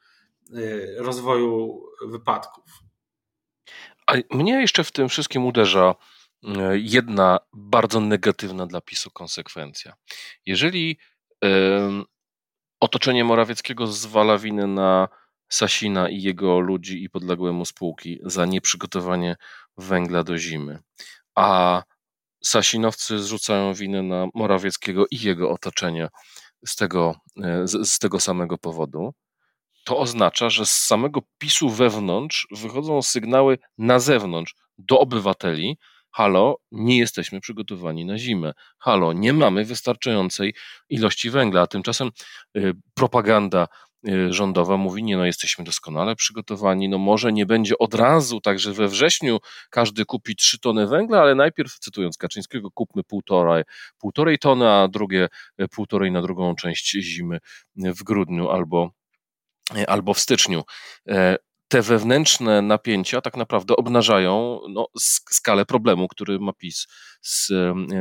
y, 0.57 0.95
rozwoju 0.97 1.81
wypadków. 2.07 2.63
A 4.07 4.13
mnie 4.31 4.53
jeszcze 4.53 4.83
w 4.83 4.91
tym 4.91 5.09
wszystkim 5.09 5.45
uderza 5.45 5.95
y, 6.43 6.49
jedna 6.73 7.39
bardzo 7.53 7.99
negatywna 7.99 8.65
dla 8.65 8.81
PiSu 8.81 9.11
konsekwencja. 9.11 9.93
Jeżeli 10.45 10.97
otoczenie 12.79 13.23
Morawieckiego 13.23 13.87
zwala 13.87 14.37
winę 14.37 14.67
na 14.67 15.07
Sasina 15.49 16.09
i 16.09 16.21
jego 16.21 16.59
ludzi 16.59 17.03
i 17.03 17.09
podległe 17.09 17.51
mu 17.51 17.65
spółki 17.65 18.19
za 18.23 18.45
nieprzygotowanie 18.45 19.35
węgla 19.77 20.23
do 20.23 20.37
zimy, 20.37 20.79
a 21.35 21.83
Sasinowcy 22.43 23.19
zrzucają 23.19 23.73
winę 23.73 24.03
na 24.03 24.27
Morawieckiego 24.33 25.05
i 25.11 25.19
jego 25.21 25.51
otoczenie 25.51 26.07
z 26.65 26.75
tego, 26.75 27.15
e, 27.43 27.67
z 27.67 27.99
tego 27.99 28.19
samego 28.19 28.57
powodu, 28.57 29.13
to 29.83 29.97
oznacza, 29.97 30.49
że 30.49 30.65
z 30.65 30.71
samego 30.71 31.21
PiSu 31.37 31.69
wewnątrz 31.69 32.47
wychodzą 32.51 33.01
sygnały 33.01 33.57
na 33.77 33.99
zewnątrz 33.99 34.55
do 34.77 34.99
obywateli, 34.99 35.77
halo, 36.11 36.57
nie 36.71 36.97
jesteśmy 36.97 37.39
przygotowani 37.41 38.05
na 38.05 38.17
zimę, 38.17 38.53
halo, 38.79 39.13
nie 39.13 39.33
mamy 39.33 39.65
wystarczającej 39.65 40.53
ilości 40.89 41.29
węgla, 41.29 41.61
a 41.61 41.67
tymczasem 41.67 42.09
y, 42.57 42.73
propaganda 42.93 43.67
Y, 44.07 44.33
rządowa 44.33 44.77
mówi, 44.77 45.03
nie 45.03 45.17
no, 45.17 45.25
jesteśmy 45.25 45.65
doskonale 45.65 46.15
przygotowani, 46.15 46.89
no 46.89 46.97
może 46.97 47.33
nie 47.33 47.45
będzie 47.45 47.77
od 47.77 47.93
razu, 47.93 48.41
także 48.41 48.73
we 48.73 48.87
wrześniu 48.87 49.39
każdy 49.69 50.05
kupi 50.05 50.35
3 50.35 50.59
tony 50.59 50.87
węgla, 50.87 51.21
ale 51.21 51.35
najpierw, 51.35 51.79
cytując 51.79 52.17
Kaczyńskiego, 52.17 52.71
kupmy 52.71 53.03
półtorej, 53.03 53.63
półtorej 53.97 54.39
tony, 54.39 54.69
a 54.69 54.87
drugie 54.87 55.27
y, 55.61 55.67
półtorej 55.67 56.11
na 56.11 56.21
drugą 56.21 56.55
część 56.55 56.91
zimy 56.91 57.39
w 57.75 58.03
grudniu 58.03 58.49
albo, 58.49 58.91
albo 59.87 60.13
w 60.13 60.19
styczniu. 60.19 60.63
E, 61.09 61.37
te 61.67 61.81
wewnętrzne 61.81 62.61
napięcia 62.61 63.21
tak 63.21 63.37
naprawdę 63.37 63.75
obnażają 63.75 64.59
no, 64.69 64.87
skalę 65.29 65.65
problemu, 65.65 66.07
który 66.07 66.39
ma 66.39 66.53
PiS 66.53 66.87
z, 67.21 67.47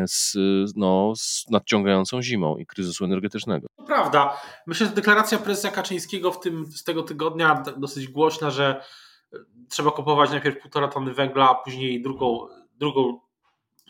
z, 0.07 0.33
no, 0.77 1.13
z 1.17 1.45
nadciągającą 1.51 2.23
zimą 2.23 2.57
i 2.57 2.67
kryzysu 2.67 3.05
energetycznego. 3.05 3.67
To 3.77 3.85
prawda. 3.85 4.41
Myślę, 4.67 4.87
że 4.87 4.93
deklaracja 4.93 5.39
prezesa 5.39 5.71
Kaczyńskiego 5.71 6.33
w 6.33 6.41
tym, 6.41 6.67
z 6.73 6.85
tego 6.85 7.03
tygodnia 7.03 7.63
dosyć 7.77 8.09
głośna, 8.09 8.51
że 8.51 8.85
e, 9.33 9.37
trzeba 9.69 9.91
kupować 9.91 10.31
najpierw 10.31 10.63
półtora 10.63 10.89
tony 10.89 11.15
węgla, 11.15 11.51
a 11.51 11.55
później 11.55 12.03
drugą, 12.03 12.49
drugą, 12.75 13.21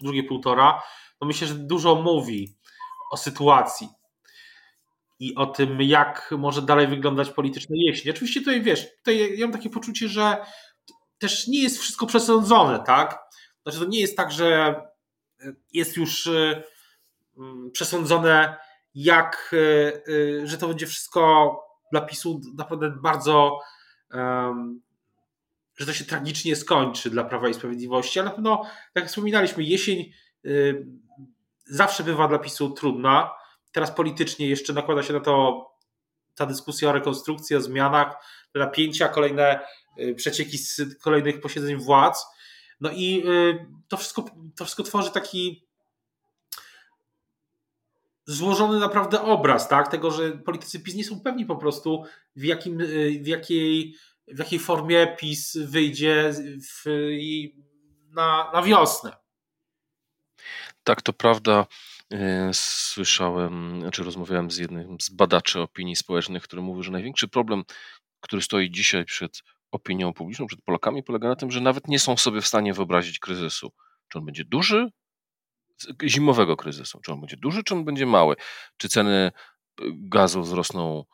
drugie 0.03 0.23
półtora, 0.23 0.83
no 1.21 1.27
myślę, 1.27 1.47
że 1.47 1.55
dużo 1.55 1.95
mówi 1.95 2.57
o 3.11 3.17
sytuacji 3.17 3.89
i 5.23 5.35
o 5.35 5.47
tym, 5.47 5.83
jak 5.83 6.31
może 6.39 6.63
dalej 6.63 6.87
wyglądać 6.87 7.31
polityczna 7.31 7.77
jesień. 7.79 8.13
Oczywiście 8.13 8.41
tutaj 8.41 8.63
wiesz, 8.63 8.97
tutaj 8.97 9.39
ja 9.39 9.47
mam 9.47 9.53
takie 9.53 9.71
poczucie, 9.71 10.09
że 10.09 10.37
też 11.19 11.47
nie 11.47 11.63
jest 11.63 11.79
wszystko 11.79 12.07
przesądzone, 12.07 12.83
tak? 12.87 13.19
Znaczy 13.63 13.79
to 13.79 13.85
nie 13.85 14.01
jest 14.01 14.17
tak, 14.17 14.33
że 14.33 14.81
jest 15.73 15.97
już 15.97 16.27
y, 16.27 16.63
mm, 17.39 17.71
przesądzone, 17.71 18.57
jak, 18.95 19.51
y, 19.53 20.03
y, 20.09 20.43
że 20.45 20.59
to 20.59 20.69
będzie 20.69 20.87
wszystko 20.87 21.57
dla 21.93 22.01
PiSu 22.01 22.41
naprawdę 22.57 22.91
bardzo, 22.91 23.59
że 25.77 25.87
to 25.87 25.93
się 25.93 26.05
tragicznie 26.05 26.57
skończy 26.57 27.11
dla 27.11 27.25
Prawa 27.25 27.49
i 27.49 27.55
Sprawiedliwości, 27.55 28.21
ale 28.21 28.29
na 28.29 28.35
pewno, 28.35 28.63
tak 28.63 29.03
jak 29.03 29.07
wspominaliśmy, 29.07 29.63
jesień 29.63 30.13
zawsze 31.65 32.05
bywa 32.05 32.29
dla 32.29 32.39
PiSu 32.39 32.71
trudna 32.71 33.31
Teraz 33.73 33.91
politycznie 33.91 34.49
jeszcze 34.49 34.73
nakłada 34.73 35.03
się 35.03 35.13
na 35.13 35.21
to 35.21 35.67
ta 36.35 36.47
dyskusja 36.47 36.89
o 36.89 36.93
rekonstrukcji, 36.93 37.57
o 37.57 37.61
zmianach, 37.61 38.17
napięcia, 38.55 39.09
kolejne 39.09 39.61
y, 39.99 40.15
przecieki 40.15 40.59
z 40.59 40.99
kolejnych 41.03 41.41
posiedzeń 41.41 41.77
władz. 41.77 42.27
No 42.81 42.91
i 42.91 43.23
y, 43.29 43.67
to 43.89 43.97
wszystko, 43.97 44.25
to 44.57 44.65
wszystko 44.65 44.83
tworzy 44.83 45.11
taki 45.11 45.67
złożony 48.27 48.79
naprawdę 48.79 49.23
obraz, 49.23 49.69
tak? 49.69 49.91
Tego, 49.91 50.11
że 50.11 50.33
politycy 50.33 50.81
PiS 50.81 50.95
nie 50.95 51.05
są 51.05 51.21
pewni 51.21 51.47
po 51.47 51.57
prostu, 51.57 52.05
w, 52.37 52.45
jakim, 52.45 52.79
w, 53.23 53.27
jakiej, 53.27 53.97
w 54.29 54.39
jakiej 54.39 54.59
formie 54.59 55.17
PiS 55.19 55.57
wyjdzie 55.57 56.33
w, 56.69 56.85
na, 58.11 58.51
na 58.53 58.63
wiosnę. 58.63 59.17
Tak, 60.85 61.03
to 61.03 61.13
prawda. 61.13 61.67
E, 62.13 62.51
słyszałem, 62.55 63.85
czy 63.93 64.05
rozmawiałem 64.05 64.51
z 64.51 64.57
jednym 64.57 64.97
z 65.01 65.11
badaczy 65.11 65.61
opinii 65.61 65.97
społecznych, 65.97 66.43
który 66.43 66.63
mówił, 66.63 66.83
że 66.83 66.93
największy 66.93 67.29
problem, 67.29 67.65
który 68.21 68.43
stoi 68.43 68.71
dzisiaj 68.71 69.05
przed 69.05 69.43
opinią 69.71 70.13
publiczną, 70.13 70.47
przed 70.47 70.63
Polakami, 70.63 71.03
polega 71.03 71.29
na 71.29 71.37
tym, 71.37 71.51
że 71.51 71.61
nawet 71.61 71.89
nie 71.89 71.99
są 71.99 72.17
sobie 72.17 72.41
w 72.41 72.47
stanie 72.47 72.75
wyobrazić 72.75 73.19
kryzysu. 73.19 73.73
Czy 74.09 74.19
on 74.19 74.25
będzie 74.25 74.45
duży, 74.45 74.91
zimowego 76.05 76.57
kryzysu. 76.57 77.01
Czy 77.01 77.13
on 77.13 77.21
będzie 77.21 77.37
duży, 77.37 77.65
czy 77.65 77.75
on 77.75 77.85
będzie 77.85 78.07
mały? 78.07 78.37
Czy 78.77 78.89
ceny 78.89 79.33
y, 79.81 79.85
gazu 79.93 80.43
wzrosną 80.43 81.05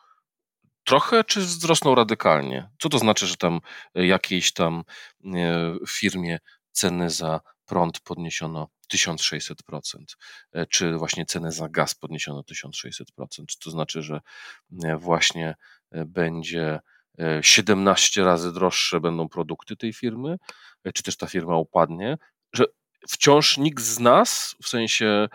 trochę, 0.84 1.24
czy 1.24 1.40
wzrosną 1.40 1.94
radykalnie? 1.94 2.70
Co 2.82 2.88
to 2.88 2.98
znaczy, 2.98 3.26
że 3.26 3.36
tam 3.36 3.60
y, 3.98 4.06
jakiejś 4.06 4.52
tam 4.52 4.84
y, 5.24 5.30
firmie 5.88 6.38
ceny 6.72 7.10
za 7.10 7.40
prąd 7.66 8.00
podniesiono 8.00 8.68
1600%, 8.94 10.04
czy 10.68 10.92
właśnie 10.92 11.26
ceny 11.26 11.52
za 11.52 11.68
gaz 11.68 11.94
podniesiono 11.94 12.40
1600%? 12.40 13.46
Czy 13.46 13.58
to 13.58 13.70
znaczy, 13.70 14.02
że 14.02 14.20
właśnie 14.98 15.54
będzie 15.90 16.80
17 17.42 18.24
razy 18.24 18.52
droższe 18.52 19.00
będą 19.00 19.28
produkty 19.28 19.76
tej 19.76 19.92
firmy, 19.92 20.36
czy 20.94 21.02
też 21.02 21.16
ta 21.16 21.26
firma 21.26 21.56
upadnie, 21.56 22.16
że 22.52 22.64
wciąż 23.08 23.58
nikt 23.58 23.82
z 23.82 23.98
nas, 23.98 24.56
w 24.62 24.68
sensie 24.68 25.06
e, 25.06 25.28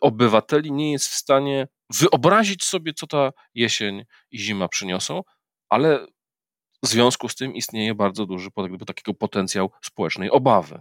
obywateli, 0.00 0.72
nie 0.72 0.92
jest 0.92 1.08
w 1.08 1.14
stanie 1.14 1.68
wyobrazić 1.90 2.64
sobie, 2.64 2.92
co 2.92 3.06
ta 3.06 3.30
jesień 3.54 4.04
i 4.30 4.38
zima 4.38 4.68
przyniosą, 4.68 5.22
ale 5.68 6.06
w 6.82 6.86
związku 6.86 7.28
z 7.28 7.34
tym 7.34 7.54
istnieje 7.54 7.94
bardzo 7.94 8.26
duży 8.26 8.48
takiego 8.86 9.14
potencjał 9.14 9.70
społecznej 9.82 10.30
obawy. 10.30 10.80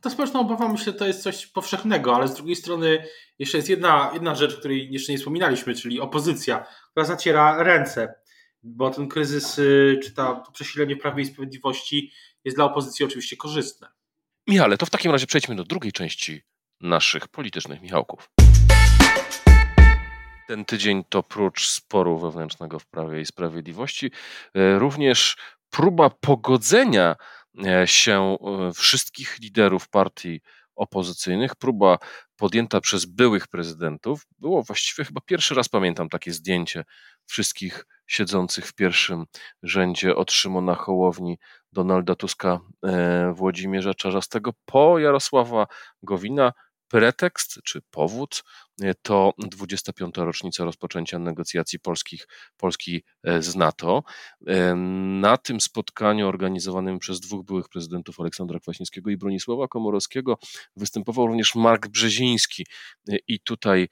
Ta 0.00 0.10
społeczna 0.10 0.40
obawa, 0.40 0.68
myślę, 0.68 0.92
to 0.92 1.06
jest 1.06 1.22
coś 1.22 1.46
powszechnego, 1.46 2.16
ale 2.16 2.28
z 2.28 2.34
drugiej 2.34 2.56
strony 2.56 3.04
jeszcze 3.38 3.58
jest 3.58 3.68
jedna, 3.68 4.10
jedna 4.14 4.34
rzecz, 4.34 4.56
której 4.56 4.92
jeszcze 4.92 5.12
nie 5.12 5.18
wspominaliśmy, 5.18 5.74
czyli 5.74 6.00
opozycja, 6.00 6.66
która 6.90 7.06
zaciera 7.06 7.62
ręce, 7.62 8.14
bo 8.62 8.90
ten 8.90 9.08
kryzys, 9.08 9.58
y, 9.58 10.00
czy 10.02 10.14
ta, 10.14 10.34
to 10.34 10.52
przesilenie 10.52 10.96
Prawa 10.96 11.20
i 11.20 11.26
Sprawiedliwości 11.26 12.12
jest 12.44 12.56
dla 12.56 12.64
opozycji 12.64 13.04
oczywiście 13.04 13.36
korzystne. 13.36 13.88
Michale, 14.46 14.78
to 14.78 14.86
w 14.86 14.90
takim 14.90 15.12
razie 15.12 15.26
przejdźmy 15.26 15.54
do 15.54 15.64
drugiej 15.64 15.92
części 15.92 16.42
naszych 16.80 17.28
politycznych 17.28 17.82
Michałków. 17.82 18.30
Ten 20.48 20.64
tydzień 20.64 21.04
to 21.08 21.22
prócz 21.22 21.68
sporu 21.68 22.18
wewnętrznego 22.18 22.78
w 22.78 22.86
Prawie 22.86 23.20
i 23.20 23.26
Sprawiedliwości, 23.26 24.10
e, 24.54 24.78
również 24.78 25.36
próba 25.70 26.10
pogodzenia 26.10 27.16
się 27.86 28.36
e, 28.40 28.72
wszystkich 28.72 29.38
liderów 29.40 29.88
partii 29.88 30.40
opozycyjnych, 30.76 31.54
próba 31.54 31.98
podjęta 32.36 32.80
przez 32.80 33.04
byłych 33.04 33.48
prezydentów. 33.48 34.26
Było 34.38 34.62
właściwie 34.62 35.04
chyba 35.04 35.20
pierwszy 35.26 35.54
raz 35.54 35.68
pamiętam 35.68 36.08
takie 36.08 36.32
zdjęcie 36.32 36.84
wszystkich 37.26 37.86
siedzących 38.06 38.66
w 38.66 38.74
pierwszym 38.74 39.24
rzędzie 39.62 40.16
od 40.16 40.32
Szymona 40.32 40.74
Hołowni, 40.74 41.38
Donalda 41.72 42.14
Tuska, 42.14 42.60
e, 42.84 43.32
Włodzimierza 43.32 43.94
Czarzastego 43.94 44.50
po 44.64 44.98
Jarosława 44.98 45.66
Gowina. 46.02 46.52
Pretekst 46.88 47.60
czy 47.64 47.82
powód 47.90 48.44
e, 48.82 48.94
to 48.94 49.32
25. 49.38 50.16
rocznica 50.16 50.64
rozpoczęcia 50.64 51.18
negocjacji 51.18 51.78
polskich, 51.80 52.28
Polski 52.56 53.04
e, 53.24 53.42
z 53.42 53.56
NATO. 53.56 54.02
Na 55.20 55.36
tym 55.36 55.60
spotkaniu 55.60 56.28
organizowanym 56.28 56.98
przez 56.98 57.20
dwóch 57.20 57.44
byłych 57.44 57.68
prezydentów 57.68 58.20
Aleksandra 58.20 58.60
Kwaśniewskiego 58.60 59.10
i 59.10 59.16
Bronisława 59.16 59.68
Komorowskiego 59.68 60.38
występował 60.76 61.26
również 61.26 61.54
Mark 61.54 61.88
Brzeziński 61.88 62.66
i 63.28 63.40
tutaj 63.40 63.88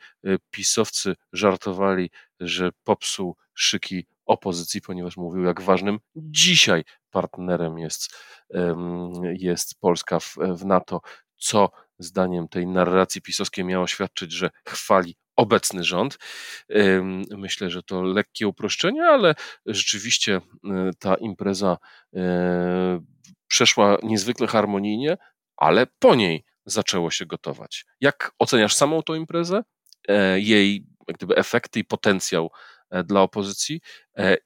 pisowcy 0.51 1.15
żartowali, 1.33 2.11
że 2.41 2.71
popsuł 2.85 3.37
szyki 3.55 4.07
opozycji, 4.27 4.81
ponieważ 4.81 5.17
mówił, 5.17 5.43
jak 5.43 5.63
ważnym 5.63 5.99
dzisiaj 6.17 6.85
partnerem 7.11 7.79
jest, 7.79 8.17
jest 9.33 9.81
Polska 9.81 10.21
w, 10.21 10.37
w 10.57 10.65
NATO, 10.65 11.01
co 11.37 11.71
zdaniem 11.99 12.49
tej 12.49 12.67
narracji 12.67 13.23
pisowskiej 13.23 13.65
miało 13.65 13.87
świadczyć, 13.87 14.33
że 14.33 14.51
chwali 14.69 15.17
obecny 15.37 15.85
rząd. 15.85 16.19
Myślę, 17.31 17.71
że 17.71 17.83
to 17.83 18.03
lekkie 18.03 18.49
uproszczenie, 18.49 19.05
ale 19.05 19.35
rzeczywiście 19.67 20.35
e, 20.37 20.91
ta 20.99 21.15
impreza 21.15 21.77
e, 22.17 23.01
przeszła 23.47 23.99
niezwykle 24.03 24.47
harmonijnie, 24.47 25.17
ale 25.57 25.87
po 25.99 26.15
niej 26.15 26.45
zaczęło 26.67 27.11
się 27.11 27.27
gotować. 27.27 27.85
Jak 28.01 28.33
oceniasz 28.39 28.75
samą 28.75 29.03
tą 29.03 29.15
imprezę, 29.15 29.63
e, 30.09 30.41
jej 30.41 30.87
gdyby 31.09 31.37
efekty 31.37 31.81
i 31.81 31.85
potencjał 31.85 32.51
dla 33.05 33.21
opozycji 33.21 33.81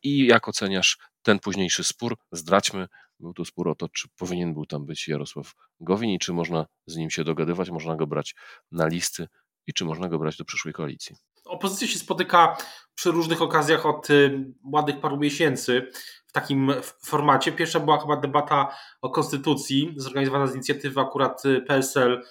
i 0.03 0.27
jak 0.27 0.49
oceniasz 0.49 0.99
ten 1.23 1.39
późniejszy 1.39 1.85
spór? 1.85 2.17
Zdraćmy, 2.33 2.87
był 3.21 3.35
to 3.35 3.45
spór 3.45 3.69
o 3.69 3.75
to, 3.75 3.89
czy 3.89 4.09
powinien 4.17 4.55
był 4.55 4.67
tam 4.67 4.87
być 4.87 5.09
Jarosław 5.09 5.53
Gowin 5.81 6.11
i 6.11 6.19
czy 6.19 6.33
można 6.33 6.67
z 6.87 6.97
nim 6.97 7.11
się 7.11 7.25
dogadywać, 7.25 7.71
można 7.71 7.97
go 7.97 8.07
brać 8.07 8.35
na 8.73 8.87
listy 8.87 9.29
i 9.67 9.73
czy 9.73 9.85
można 9.85 10.09
go 10.09 10.19
brać 10.19 10.37
do 10.37 10.45
przyszłej 10.45 10.75
koalicji. 10.75 11.17
Opozycja 11.45 11.89
się 11.89 11.99
spotyka 11.99 12.57
przy 12.95 13.11
różnych 13.11 13.43
okazjach 13.43 13.87
od 13.87 14.11
y, 14.11 14.45
ładnych 14.73 15.01
paru 15.01 15.17
miesięcy 15.17 15.91
w 16.27 16.33
takim 16.33 16.73
formacie. 17.03 17.53
Pierwsza 17.53 17.81
była 17.81 18.01
chyba 18.01 18.17
debata 18.17 18.77
o 19.03 19.11
konstytucji, 19.11 19.95
zorganizowana 19.97 20.47
z 20.47 20.55
inicjatywy 20.55 21.01
akurat 21.01 21.45
y, 21.45 21.61
PSL 21.61 22.23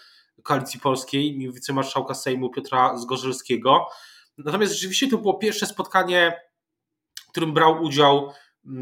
Koalicji 0.44 0.80
Polskiej 0.80 1.42
i 1.42 1.54
wicemarszałka 1.54 2.14
Sejmu 2.14 2.50
Piotra 2.50 2.98
Zgorzelskiego. 2.98 3.88
Natomiast 4.38 4.74
rzeczywiście 4.74 5.08
to 5.08 5.18
było 5.18 5.34
pierwsze 5.34 5.66
spotkanie, 5.66 6.42
w 7.28 7.32
którym 7.32 7.54
brał 7.54 7.84
udział 7.84 8.34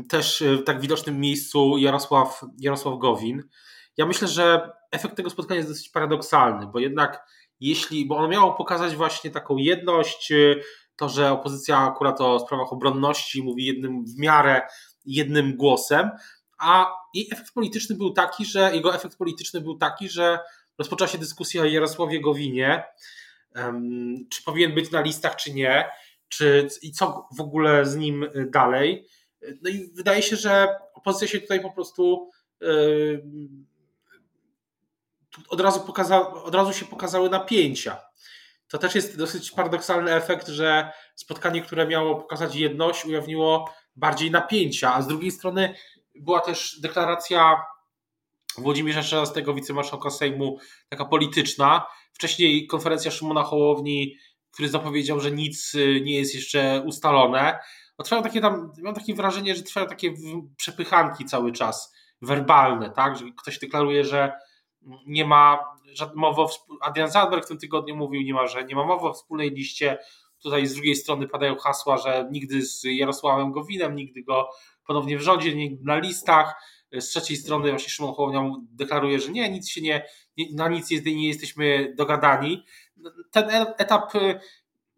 też 0.10 0.44
w 0.62 0.64
tak 0.64 0.82
widocznym 0.82 1.20
miejscu 1.20 1.78
Jarosław, 1.78 2.42
Jarosław 2.60 3.00
Gowin. 3.00 3.44
Ja 3.98 4.06
myślę, 4.06 4.28
że 4.28 4.72
efekt 4.92 5.16
tego 5.16 5.30
spotkania 5.30 5.58
jest 5.58 5.70
dosyć 5.70 5.90
paradoksalny, 5.90 6.68
bo 6.68 6.80
jednak 6.80 7.28
jeśli, 7.60 8.06
bo 8.06 8.18
ono 8.18 8.28
miało 8.28 8.54
pokazać 8.54 8.96
właśnie 8.96 9.32
taką 9.32 9.58
jedność, 9.58 10.32
y, 10.32 10.62
to, 10.96 11.10
że 11.10 11.32
opozycja 11.32 11.78
akurat 11.78 12.22
o 12.22 12.40
sprawach 12.40 12.74
obronności 12.74 13.44
mówi 13.44 13.66
jednym 13.66 14.06
w 14.06 14.18
miarę 14.20 14.62
jednym 15.06 15.58
głosem, 15.58 16.10
a 16.58 16.92
jej 17.14 17.28
efekt 17.32 17.54
polityczny 17.54 17.96
był 17.96 18.14
taki, 18.14 18.46
że 18.46 18.76
jego 18.76 18.96
efekt 18.96 19.18
polityczny 19.18 19.62
był 19.62 19.78
taki, 19.78 20.10
że 20.10 20.40
rozpoczęła 20.78 21.08
się 21.08 21.18
dyskusja 21.18 21.62
o 21.62 21.66
Jarosławie 21.66 22.22
Gowinie, 22.22 22.84
czy 24.30 24.44
powinien 24.44 24.76
być 24.76 24.92
na 24.92 25.02
listach, 25.02 25.36
czy 25.36 25.54
nie, 25.54 25.90
czy, 26.30 26.68
i 26.82 26.92
co 26.92 27.28
w 27.38 27.42
ogóle 27.42 27.86
z 27.86 27.96
nim 27.96 28.24
y, 28.24 28.50
dalej. 28.50 29.08
No 29.62 29.70
i 29.70 29.92
wydaje 29.94 30.22
się, 30.22 30.36
że 30.36 30.68
opozycja 30.94 31.28
się 31.28 31.40
tutaj 31.40 31.62
po 31.62 31.72
prostu 31.72 32.30
od 35.50 35.62
razu, 35.62 35.80
pokaza, 35.80 36.34
od 36.34 36.56
razu 36.56 36.74
się 36.74 36.86
pokazały 36.86 37.30
napięcia. 37.30 38.02
To 38.68 38.78
też 38.78 38.96
jest 38.96 39.18
dosyć 39.18 39.52
paradoksalny 39.52 40.14
efekt, 40.14 40.48
że 40.48 40.92
spotkanie, 41.16 41.62
które 41.62 41.88
miało 41.88 42.16
pokazać 42.16 42.56
jedność, 42.56 43.06
ujawniło 43.06 43.74
bardziej 43.96 44.32
napięcia, 44.32 44.94
a 44.94 45.02
z 45.02 45.08
drugiej 45.08 45.32
strony 45.32 45.76
była 46.16 46.40
też 46.40 46.80
deklaracja 46.82 47.62
Włodzimierza 48.58 49.04
Czerzastego, 49.04 49.54
wicemarszałka 49.54 50.10
Sejmu, 50.10 50.58
taka 50.90 51.06
polityczna. 51.06 51.86
Wcześniej 52.14 52.68
konferencja 52.68 53.12
Szymona 53.12 53.44
Hołowni, 53.44 54.18
który 54.52 54.70
zapowiedział, 54.70 55.20
że 55.20 55.32
nic 55.32 55.76
y, 55.76 56.02
nie 56.04 56.16
jest 56.16 56.36
jeszcze 56.36 56.84
ustalone. 56.86 57.60
No, 58.00 58.06
trwają 58.06 58.24
takie 58.24 58.42
tam, 58.42 58.72
mam 58.82 58.96
takie 58.96 59.16
wrażenie, 59.16 59.56
że 59.56 59.64
trwają 59.64 59.88
takie 59.88 60.14
przepychanki 60.58 61.26
cały 61.26 61.52
czas, 61.52 61.94
werbalne, 62.22 62.90
tak? 62.90 63.18
Że 63.18 63.26
ktoś 63.38 63.60
deklaruje, 63.60 64.04
że 64.04 64.34
nie 65.08 65.26
ma 65.26 65.76
mowy 66.16 66.42
o, 66.42 66.50
Adrian 66.82 67.12
Zandberg 67.12 67.46
w 67.46 67.48
tym 67.48 67.58
tygodniu 67.58 67.96
mówił, 67.96 68.22
nie 68.22 68.34
ma, 68.34 68.48
że 68.48 68.64
nie 68.64 68.76
ma 68.76 68.86
mowy 68.86 69.08
o 69.08 69.14
wspólnej 69.14 69.52
liście. 69.52 69.98
Tutaj 70.44 70.68
z 70.68 70.74
drugiej 70.74 70.96
strony 70.96 71.28
padają 71.28 71.56
hasła, 71.56 71.98
że 71.98 72.28
nigdy 72.32 72.66
z 72.66 72.84
Jarosławem 72.84 73.52
Gowinem, 73.52 73.96
nigdy 73.96 74.24
go 74.24 74.50
ponownie 74.88 75.18
w 75.18 75.22
rządzie, 75.22 75.56
nigdy 75.56 75.86
na 75.86 76.00
listach 76.00 76.56
z 76.92 77.08
trzeciej 77.08 77.38
strony 77.38 77.70
właśnie 77.70 77.90
Szymon 77.90 78.14
Hołownia 78.14 78.52
deklaruje, 78.72 79.20
że 79.20 79.32
nie, 79.32 79.50
nic 79.50 79.70
się 79.70 79.82
nie, 79.82 80.06
na 80.54 80.70
nic 80.70 80.92
nie 81.06 81.28
jesteśmy 81.28 81.94
dogadani. 81.98 82.66
Ten 83.32 83.50
etap, 83.78 84.14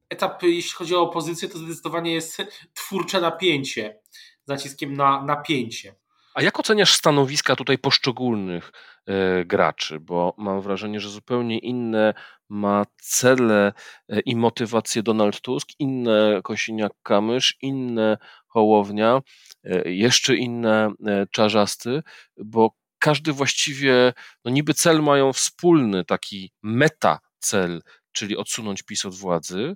etap, 0.10 0.44
jeśli 0.44 0.72
chodzi 0.72 0.96
o 0.96 1.02
opozycję, 1.02 1.50
to 1.50 1.58
zdecydowanie 1.58 2.14
jest 2.14 2.38
twórcze 2.74 3.22
napięcie, 3.22 4.00
naciskiem 4.48 4.94
na 4.94 5.24
napięcie. 5.24 5.96
A 6.38 6.42
jak 6.42 6.60
oceniasz 6.60 6.94
stanowiska 6.94 7.56
tutaj 7.56 7.78
poszczególnych 7.78 8.72
e, 9.06 9.46
graczy? 9.46 10.00
Bo 10.00 10.34
mam 10.38 10.62
wrażenie, 10.62 11.00
że 11.00 11.10
zupełnie 11.10 11.60
inne 11.60 12.14
ma 12.50 12.86
cele 13.02 13.74
e, 14.10 14.20
i 14.20 14.36
motywacje 14.36 15.04
Donald 15.04 15.42
Tusk, 15.42 15.68
inne 15.80 16.42
Kosiniak-Kamysz, 16.44 17.54
inne 17.62 18.18
Hołownia, 18.48 19.22
e, 19.64 19.92
jeszcze 19.92 20.36
inne 20.36 20.92
Czarzasty, 21.32 22.04
bo 22.38 22.72
każdy 23.00 23.34
właściwie, 23.34 24.14
no 24.46 24.52
niby 24.52 24.74
cel 24.74 25.04
mają 25.04 25.34
wspólny, 25.34 26.06
taki 26.06 26.52
meta 26.64 27.20
cel, 27.40 27.82
czyli 28.18 28.38
odsunąć 28.38 28.84
PiS 28.84 29.06
od 29.06 29.16
władzy, 29.16 29.76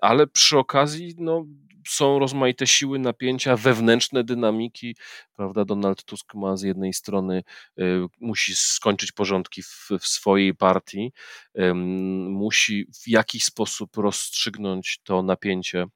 ale 0.00 0.26
przy 0.26 0.58
okazji 0.58 1.14
no, 1.18 1.46
są 1.88 2.18
rozmaite 2.18 2.66
siły, 2.66 2.98
napięcia, 2.98 3.56
wewnętrzne 3.56 4.24
dynamiki, 4.24 4.96
prawda? 5.36 5.64
Donald 5.64 6.04
Tusk 6.04 6.34
ma 6.34 6.56
z 6.56 6.62
jednej 6.62 6.92
strony, 6.92 7.42
y, 7.78 7.82
musi 8.20 8.56
skończyć 8.56 9.12
porządki 9.12 9.62
w, 9.62 9.88
w 10.00 10.06
swojej 10.06 10.54
partii, 10.54 11.12
musi 12.28 12.86
w 13.04 13.08
jakiś 13.08 13.44
sposób 13.44 13.96
rozstrzygnąć 13.96 15.00
to 15.04 15.22
napięcie 15.22 15.86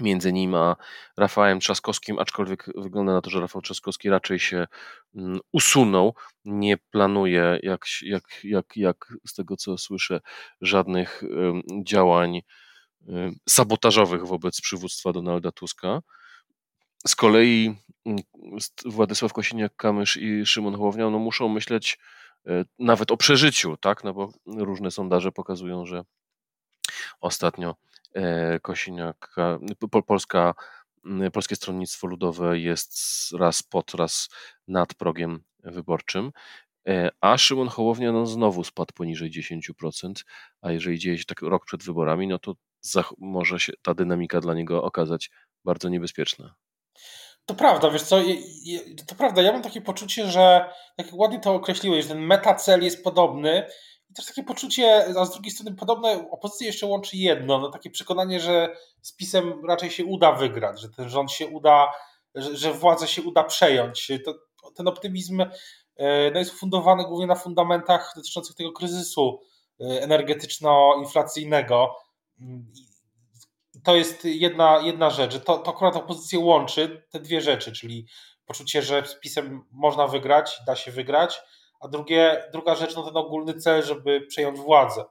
między 0.00 0.32
nim 0.32 0.54
a 0.54 0.76
Rafałem 1.16 1.60
Trzaskowskim, 1.60 2.18
aczkolwiek 2.18 2.66
wygląda 2.76 3.12
na 3.12 3.20
to, 3.20 3.30
że 3.30 3.40
Rafał 3.40 3.62
Trzaskowski 3.62 4.10
raczej 4.10 4.38
się 4.38 4.66
mm, 5.14 5.40
usunął. 5.52 6.14
Nie 6.44 6.76
planuje, 6.76 7.58
jak, 7.62 7.84
jak, 8.02 8.22
jak, 8.44 8.76
jak 8.76 9.14
z 9.26 9.34
tego 9.34 9.56
co 9.56 9.78
słyszę, 9.78 10.20
żadnych 10.60 11.22
działań 11.84 12.42
sabotażowych 13.48 14.26
wobec 14.26 14.60
przywództwa 14.60 15.12
Donalda 15.12 15.52
Tuska. 15.52 16.00
Z 17.06 17.16
kolei 17.16 17.74
mm, 18.06 18.18
Władysław 18.84 19.32
Kosiniak-Kamysz 19.32 20.20
i 20.20 20.46
Szymon 20.46 20.76
Hołownia 20.76 21.10
no 21.10 21.18
muszą 21.18 21.48
myśleć 21.48 21.98
e, 22.46 22.64
nawet 22.78 23.10
o 23.10 23.16
przeżyciu, 23.16 23.76
tak? 23.76 24.04
No 24.04 24.14
bo 24.14 24.32
różne 24.46 24.90
sondaże 24.90 25.32
pokazują, 25.32 25.86
że 25.86 26.02
ostatnio 27.20 27.74
e, 28.14 28.60
Kosiniak, 28.60 29.36
Polska, 30.06 30.54
Polskie 31.32 31.56
Stronnictwo 31.56 32.06
Ludowe 32.06 32.58
jest 32.58 32.92
raz 33.38 33.62
pod, 33.62 33.94
raz 33.94 34.28
nad 34.68 34.94
progiem 34.94 35.42
wyborczym. 35.64 36.32
E, 36.88 37.10
a 37.20 37.38
Szymon 37.38 37.68
Hołownia 37.68 38.12
no, 38.12 38.26
znowu 38.26 38.64
spadł 38.64 38.92
poniżej 38.94 39.30
10%, 39.30 40.12
a 40.60 40.72
jeżeli 40.72 40.98
dzieje 40.98 41.18
się 41.18 41.24
tak 41.24 41.42
rok 41.42 41.64
przed 41.64 41.82
wyborami, 41.82 42.28
no 42.28 42.38
to 42.38 42.54
może 43.18 43.60
się 43.60 43.72
ta 43.82 43.94
dynamika 43.94 44.40
dla 44.40 44.54
niego 44.54 44.82
okazać 44.82 45.30
bardzo 45.64 45.88
niebezpieczna. 45.88 46.54
To 47.46 47.54
prawda, 47.54 47.90
wiesz 47.90 48.02
co, 48.02 48.16
to 49.06 49.14
prawda, 49.14 49.42
ja 49.42 49.52
mam 49.52 49.62
takie 49.62 49.80
poczucie, 49.80 50.30
że 50.30 50.70
jak 50.98 51.06
ładnie 51.12 51.40
to 51.40 51.54
określiłeś, 51.54 52.06
ten 52.06 52.18
metacel 52.18 52.82
jest 52.82 53.04
podobny 53.04 53.66
też 54.18 54.26
takie 54.26 54.42
poczucie, 54.42 55.14
a 55.18 55.24
z 55.24 55.30
drugiej 55.30 55.50
strony 55.50 55.76
podobne 55.76 56.30
opozycję 56.30 56.66
jeszcze 56.66 56.86
łączy 56.86 57.16
jedno, 57.16 57.58
no 57.58 57.70
takie 57.70 57.90
przekonanie, 57.90 58.40
że 58.40 58.76
z 59.02 59.16
PiSem 59.16 59.66
raczej 59.68 59.90
się 59.90 60.04
uda 60.04 60.32
wygrać, 60.32 60.80
że 60.80 60.88
ten 60.88 61.08
rząd 61.08 61.32
się 61.32 61.46
uda, 61.46 61.92
że, 62.34 62.56
że 62.56 62.72
władzę 62.72 63.08
się 63.08 63.22
uda 63.22 63.44
przejąć. 63.44 64.12
To, 64.24 64.34
ten 64.74 64.88
optymizm 64.88 65.40
e, 65.96 66.30
no, 66.30 66.38
jest 66.38 66.50
fundowany 66.50 67.04
głównie 67.04 67.26
na 67.26 67.34
fundamentach 67.34 68.12
dotyczących 68.16 68.56
tego 68.56 68.72
kryzysu 68.72 69.40
e, 69.80 69.84
energetyczno-inflacyjnego, 69.84 71.86
to 73.84 73.96
jest 73.96 74.24
jedna, 74.24 74.80
jedna 74.84 75.10
rzecz, 75.10 75.32
że 75.32 75.40
to, 75.40 75.58
to 75.58 75.70
akurat 75.70 75.96
opozycję 75.96 76.38
łączy, 76.38 77.06
te 77.10 77.20
dwie 77.20 77.40
rzeczy, 77.40 77.72
czyli 77.72 78.06
poczucie, 78.46 78.82
że 78.82 79.06
z 79.06 79.20
PiSem 79.20 79.64
można 79.70 80.06
wygrać, 80.06 80.60
da 80.66 80.76
się 80.76 80.92
wygrać, 80.92 81.40
a 81.80 81.88
drugie, 81.88 82.44
druga 82.52 82.74
rzecz, 82.74 82.96
no 82.96 83.02
ten 83.02 83.16
ogólny 83.16 83.54
cel, 83.54 83.82
żeby 83.82 84.20
przejąć 84.20 84.58
władzę. 84.58 85.04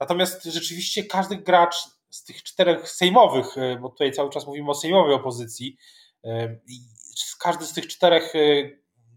Natomiast 0.00 0.44
rzeczywiście 0.44 1.04
każdy 1.04 1.36
gracz 1.36 1.76
z 2.10 2.24
tych 2.24 2.42
czterech 2.42 2.90
sejmowych, 2.90 3.58
e, 3.58 3.76
bo 3.76 3.88
tutaj 3.88 4.12
cały 4.12 4.30
czas 4.30 4.46
mówimy 4.46 4.70
o 4.70 4.74
sejmowej 4.74 5.14
opozycji, 5.14 5.76
e, 6.24 6.58
każdy 7.40 7.66
z 7.66 7.72
tych 7.72 7.86
czterech 7.86 8.36
e, 8.36 8.38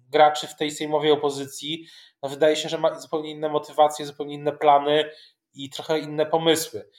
graczy 0.09 0.47
w 0.47 0.55
tej 0.55 0.71
sejmowej 0.71 1.11
opozycji, 1.11 1.87
no 2.23 2.29
wydaje 2.29 2.55
się, 2.55 2.69
że 2.69 2.77
ma 2.77 2.99
zupełnie 2.99 3.31
inne 3.31 3.49
motywacje, 3.49 4.05
zupełnie 4.05 4.35
inne 4.35 4.51
plany 4.51 5.11
i 5.53 5.69
trochę 5.69 5.99
inne 5.99 6.25
pomysły. 6.25 6.89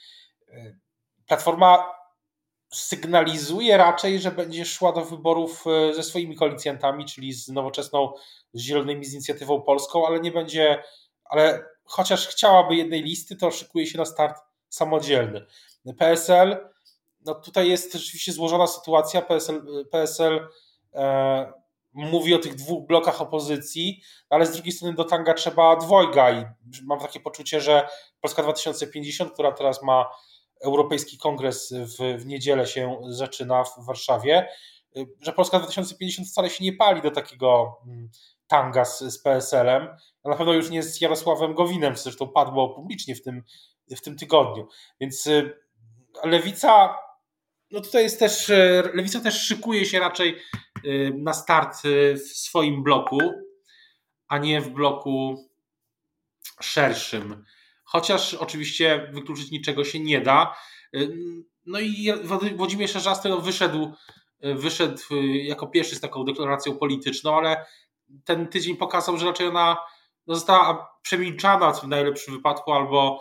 Platforma 1.27 1.98
sygnalizuje 2.73 3.77
raczej, 3.77 4.19
że 4.19 4.31
będzie 4.31 4.65
szła 4.65 4.91
do 4.91 5.05
wyborów 5.05 5.65
e, 5.67 5.93
ze 5.93 6.03
swoimi 6.03 6.35
koalicjantami, 6.35 7.05
czyli 7.05 7.33
z 7.33 7.47
nowoczesną, 7.47 8.13
z 8.53 8.61
zielonymi, 8.61 9.05
z 9.05 9.13
inicjatywą 9.13 9.61
polską, 9.61 10.07
ale 10.07 10.19
nie 10.19 10.31
będzie, 10.31 10.83
ale 11.25 11.65
chociaż 11.85 12.27
chciałaby 12.27 12.75
jednej 12.75 13.03
listy, 13.03 13.35
to 13.35 13.51
szykuje 13.51 13.85
się 13.85 13.97
na 13.97 14.05
start 14.05 14.37
samodzielny. 14.69 15.45
PSL, 15.97 16.69
no 17.25 17.35
tutaj 17.35 17.69
jest 17.69 17.93
rzeczywiście 17.93 18.31
złożona 18.31 18.67
sytuacja. 18.67 19.21
PSL, 19.21 19.85
PSL 19.91 20.47
e, 20.93 21.53
mówi 21.93 22.33
o 22.33 22.39
tych 22.39 22.55
dwóch 22.55 22.87
blokach 22.87 23.21
opozycji, 23.21 24.01
ale 24.29 24.45
z 24.45 24.51
drugiej 24.51 24.71
strony 24.71 24.93
do 24.93 25.03
tanga 25.03 25.33
trzeba 25.33 25.75
dwojga 25.75 26.31
i 26.31 26.45
mam 26.83 26.99
takie 26.99 27.19
poczucie, 27.19 27.61
że 27.61 27.87
Polska 28.21 28.43
2050, 28.43 29.33
która 29.33 29.51
teraz 29.51 29.83
ma 29.83 30.09
Europejski 30.63 31.17
Kongres 31.17 31.73
w, 31.73 32.21
w 32.21 32.25
niedzielę 32.25 32.67
się 32.67 33.01
zaczyna 33.09 33.63
w 33.63 33.85
Warszawie, 33.85 34.47
że 35.21 35.33
Polska 35.33 35.59
2050 35.59 36.27
wcale 36.27 36.49
się 36.49 36.63
nie 36.63 36.73
pali 36.73 37.01
do 37.01 37.11
takiego 37.11 37.77
mm, 37.87 38.09
tanga 38.47 38.85
z, 38.85 38.99
z 38.99 39.21
PSL-em, 39.21 39.87
a 40.23 40.29
na 40.29 40.35
pewno 40.35 40.53
już 40.53 40.69
nie 40.69 40.83
z 40.83 41.01
Jarosławem 41.01 41.53
Gowinem, 41.53 41.95
co 41.95 42.03
zresztą 42.03 42.27
padło 42.27 42.69
publicznie 42.69 43.15
w 43.15 43.23
tym, 43.23 43.43
w 43.97 44.01
tym 44.01 44.17
tygodniu. 44.17 44.67
Więc 45.01 45.27
y, 45.27 45.57
lewica, 46.23 46.95
no 47.71 47.81
tutaj 47.81 48.03
jest 48.03 48.19
też, 48.19 48.49
y, 48.49 48.91
lewica 48.93 49.19
też 49.19 49.41
szykuje 49.41 49.85
się 49.85 49.99
raczej 49.99 50.41
y, 50.85 51.13
na 51.17 51.33
start 51.33 51.77
w 52.13 52.37
swoim 52.37 52.83
bloku, 52.83 53.19
a 54.27 54.37
nie 54.37 54.61
w 54.61 54.69
bloku 54.69 55.35
szerszym 56.61 57.45
chociaż 57.91 58.33
oczywiście 58.33 59.09
wykluczyć 59.13 59.51
niczego 59.51 59.83
się 59.83 59.99
nie 59.99 60.21
da. 60.21 60.55
No 61.65 61.79
i 61.79 62.13
Włodzimierz 62.55 62.93
Czarzasty 62.93 63.29
no 63.29 63.41
wyszedł, 63.41 63.93
wyszedł 64.41 65.01
jako 65.33 65.67
pierwszy 65.67 65.95
z 65.95 65.99
taką 65.99 66.25
deklaracją 66.25 66.77
polityczną, 66.77 67.37
ale 67.37 67.65
ten 68.25 68.47
tydzień 68.47 68.77
pokazał, 68.77 69.17
że 69.17 69.25
raczej 69.25 69.47
ona 69.47 69.77
no 70.27 70.35
została 70.35 70.99
przemilczana 71.01 71.73
w 71.73 71.87
najlepszym 71.87 72.33
wypadku, 72.33 72.71
albo 72.71 73.19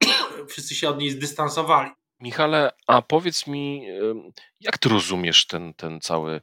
wszyscy 0.50 0.74
się 0.74 0.88
od 0.88 0.98
niej 0.98 1.10
zdystansowali. 1.10 1.90
Michale, 2.20 2.70
a 2.86 3.02
powiedz 3.02 3.46
mi, 3.46 3.86
jak 4.60 4.78
ty 4.78 4.88
rozumiesz 4.88 5.46
ten, 5.46 5.74
ten 5.74 6.00
cały 6.00 6.40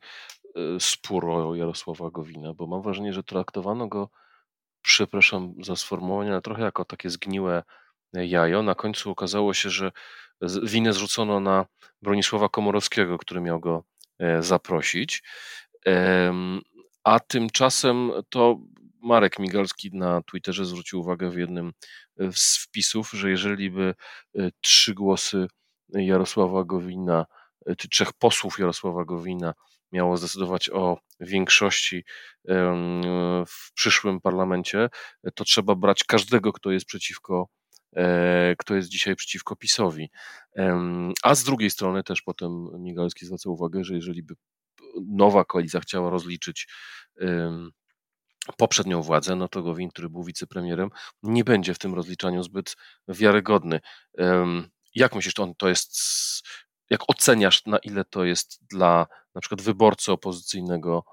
spór 0.80 1.30
o 1.30 1.56
Jarosława 1.56 2.10
Gowina? 2.10 2.54
Bo 2.54 2.68
mam 2.68 2.82
wrażenie, 2.82 3.14
że 3.14 3.24
traktowano 3.24 3.88
go 3.88 4.10
przepraszam 4.82 5.54
za 5.64 5.76
sformułowanie, 5.76 6.32
ale 6.32 6.42
trochę 6.42 6.64
jako 6.64 6.86
takie 6.86 7.10
zgniłe 7.10 7.64
jajo. 8.14 8.64
Na 8.64 8.76
końcu 8.76 9.12
okazało 9.12 9.54
się, 9.54 9.70
że 9.70 9.92
winę 10.64 10.94
zrzucono 10.94 11.40
na 11.40 11.66
Bronisława 12.02 12.50
Komorowskiego, 12.50 13.18
który 13.18 13.42
miał 13.42 13.60
go 13.60 13.84
e, 14.20 14.44
zaprosić. 14.44 15.24
A 17.04 17.20
tymczasem 17.20 18.12
to 18.30 18.60
Marek 19.04 19.40
Migalski 19.40 19.90
na 19.94 20.22
Twitterze 20.22 20.66
zwrócił 20.66 21.00
uwagę 21.00 21.30
w 21.30 21.38
jednym 21.38 21.74
z 22.32 22.58
wpisów, 22.58 23.12
że 23.12 23.30
jeżeli 23.30 23.72
by 23.72 23.96
e, 24.36 24.50
trzy 24.62 24.94
głosy 24.94 25.48
Jarosława 25.90 26.64
Gowina, 26.64 27.26
e, 27.66 27.76
czy 27.76 27.90
trzech 27.90 28.14
posłów 28.14 28.60
Jarosława 28.60 29.06
Gowina 29.06 29.54
miało 29.92 30.18
zdecydować 30.18 30.70
o 30.70 30.98
większości 31.20 32.04
w 33.48 33.74
przyszłym 33.74 34.22
parlamencie, 34.22 34.90
to 35.36 35.44
trzeba 35.44 35.76
brać 35.76 36.04
każdego, 36.04 36.54
kto 36.54 36.72
jest 36.72 36.86
przeciwko 36.86 37.48
e, 37.96 38.56
kto 38.58 38.76
jest 38.76 38.90
dzisiaj 38.90 39.16
przeciwko 39.16 39.56
PiSowi. 39.56 40.12
A 41.24 41.36
z 41.36 41.44
drugiej 41.44 41.70
strony 41.70 42.04
też 42.04 42.22
potem 42.22 42.68
Migalski 42.80 43.26
zwraca 43.26 43.50
uwagę, 43.50 43.84
że 43.84 43.96
jeżeli 43.96 44.24
by 44.24 44.34
nowa 45.08 45.46
koalicja 45.46 45.80
chciała 45.80 46.10
rozliczyć 46.10 46.68
poprzednią 48.58 49.02
władzę, 49.02 49.36
no 49.36 49.48
to 49.48 49.64
Gowin, 49.64 49.90
który 49.90 50.10
był 50.10 50.24
wicepremierem, 50.24 50.90
nie 51.24 51.44
będzie 51.44 51.74
w 51.74 51.80
tym 51.80 51.94
rozliczaniu 51.94 52.44
zbyt 52.44 52.76
wiarygodny. 53.08 53.80
Jak 54.96 55.16
myślisz, 55.16 55.34
to, 55.34 55.44
on, 55.44 55.56
to 55.56 55.70
jest 55.70 55.94
jak 56.90 57.02
oceniasz, 57.08 57.66
na 57.66 57.78
ile 57.78 58.06
to 58.06 58.26
jest 58.26 58.60
dla 58.70 59.08
na 59.36 59.42
przykład 59.42 59.62
wyborcy 59.62 60.12
opozycyjnego 60.12 61.04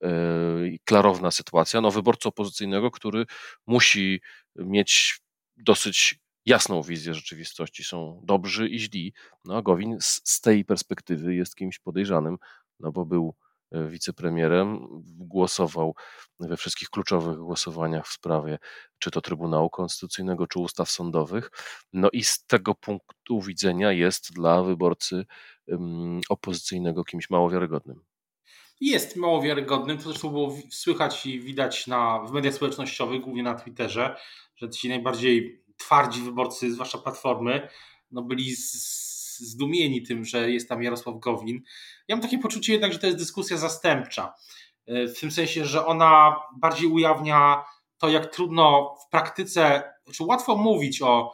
yy, 0.00 0.78
klarowna 0.84 1.30
sytuacja? 1.30 1.80
No, 1.80 1.90
wyborcy 1.90 2.28
opozycyjnego, 2.28 2.90
który 2.90 3.26
musi 3.66 4.20
mieć 4.56 5.20
dosyć 5.56 6.20
jasną 6.46 6.82
wizję 6.82 7.14
rzeczywistości. 7.14 7.84
Są 7.84 8.20
dobrzy 8.24 8.68
i 8.68 8.78
źli. 8.78 9.14
No, 9.44 9.56
a 9.56 9.62
Gowin 9.62 10.00
z, 10.00 10.20
z 10.24 10.40
tej 10.40 10.64
perspektywy 10.64 11.34
jest 11.34 11.56
kimś 11.56 11.78
podejrzanym, 11.78 12.36
no 12.80 12.92
bo 12.92 13.04
był 13.04 13.34
wicepremierem, 13.88 14.86
głosował 15.04 15.94
we 16.40 16.56
wszystkich 16.56 16.90
kluczowych 16.90 17.38
głosowaniach 17.38 18.06
w 18.06 18.12
sprawie 18.12 18.58
czy 18.98 19.10
to 19.10 19.20
Trybunału 19.20 19.70
Konstytucyjnego, 19.70 20.46
czy 20.46 20.58
ustaw 20.58 20.90
sądowych. 20.90 21.50
No 21.92 22.08
i 22.12 22.24
z 22.24 22.46
tego 22.46 22.74
punktu 22.74 23.40
widzenia 23.40 23.92
jest 23.92 24.32
dla 24.32 24.62
wyborcy 24.62 25.26
opozycyjnego 26.28 27.04
kimś 27.04 27.30
mało 27.30 27.50
wiarygodnym. 27.50 28.00
Jest 28.80 29.16
mało 29.16 29.42
wiarygodnym, 29.42 29.98
to 29.98 30.04
zresztą 30.04 30.28
było 30.28 30.56
słychać 30.70 31.26
i 31.26 31.40
widać 31.40 31.86
na, 31.86 32.24
w 32.28 32.32
mediach 32.32 32.54
społecznościowych, 32.54 33.20
głównie 33.20 33.42
na 33.42 33.54
Twitterze, 33.54 34.16
że 34.56 34.70
ci 34.70 34.88
najbardziej 34.88 35.64
twardzi 35.76 36.20
wyborcy, 36.20 36.72
zwłaszcza 36.72 36.98
Platformy, 36.98 37.68
no 38.10 38.22
byli 38.22 38.54
zdumieni 39.38 40.02
tym, 40.02 40.24
że 40.24 40.50
jest 40.50 40.68
tam 40.68 40.82
Jarosław 40.82 41.18
Gowin. 41.18 41.62
Ja 42.08 42.16
mam 42.16 42.22
takie 42.22 42.38
poczucie 42.38 42.72
jednak, 42.72 42.92
że 42.92 42.98
to 42.98 43.06
jest 43.06 43.18
dyskusja 43.18 43.56
zastępcza. 43.56 44.34
E, 44.86 45.06
w 45.06 45.20
tym 45.20 45.30
sensie, 45.30 45.64
że 45.64 45.86
ona 45.86 46.36
bardziej 46.56 46.88
ujawnia 46.88 47.64
to, 47.98 48.08
jak 48.08 48.26
trudno 48.26 48.96
w 49.06 49.10
praktyce, 49.10 49.82
czy 50.12 50.24
łatwo 50.24 50.56
mówić 50.56 51.02
o 51.02 51.32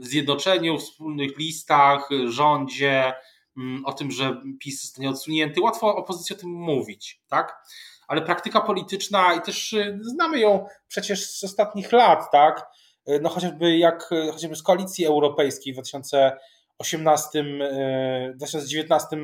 zjednoczeniu, 0.00 0.78
wspólnych 0.78 1.38
listach, 1.38 2.08
rządzie, 2.26 3.14
mm, 3.56 3.86
o 3.86 3.92
tym, 3.92 4.10
że 4.10 4.40
PiS 4.60 4.82
zostanie 4.82 5.10
odsunięty. 5.10 5.60
Łatwo 5.60 5.96
opozycji 5.96 6.36
o 6.36 6.38
tym 6.38 6.50
mówić, 6.50 7.22
tak? 7.28 7.64
Ale 8.08 8.22
praktyka 8.22 8.60
polityczna, 8.60 9.34
i 9.34 9.40
też 9.40 9.72
y, 9.72 9.98
znamy 10.02 10.40
ją 10.40 10.66
przecież 10.88 11.30
z 11.30 11.44
ostatnich 11.44 11.92
lat, 11.92 12.30
tak? 12.32 12.66
Y, 13.08 13.20
no 13.22 13.28
chociażby 13.28 13.78
jak 13.78 14.10
chociażby 14.32 14.56
z 14.56 14.62
koalicji 14.62 15.06
europejskiej 15.06 15.72
w 15.72 15.76
2018, 15.76 17.44
2019 18.34 19.16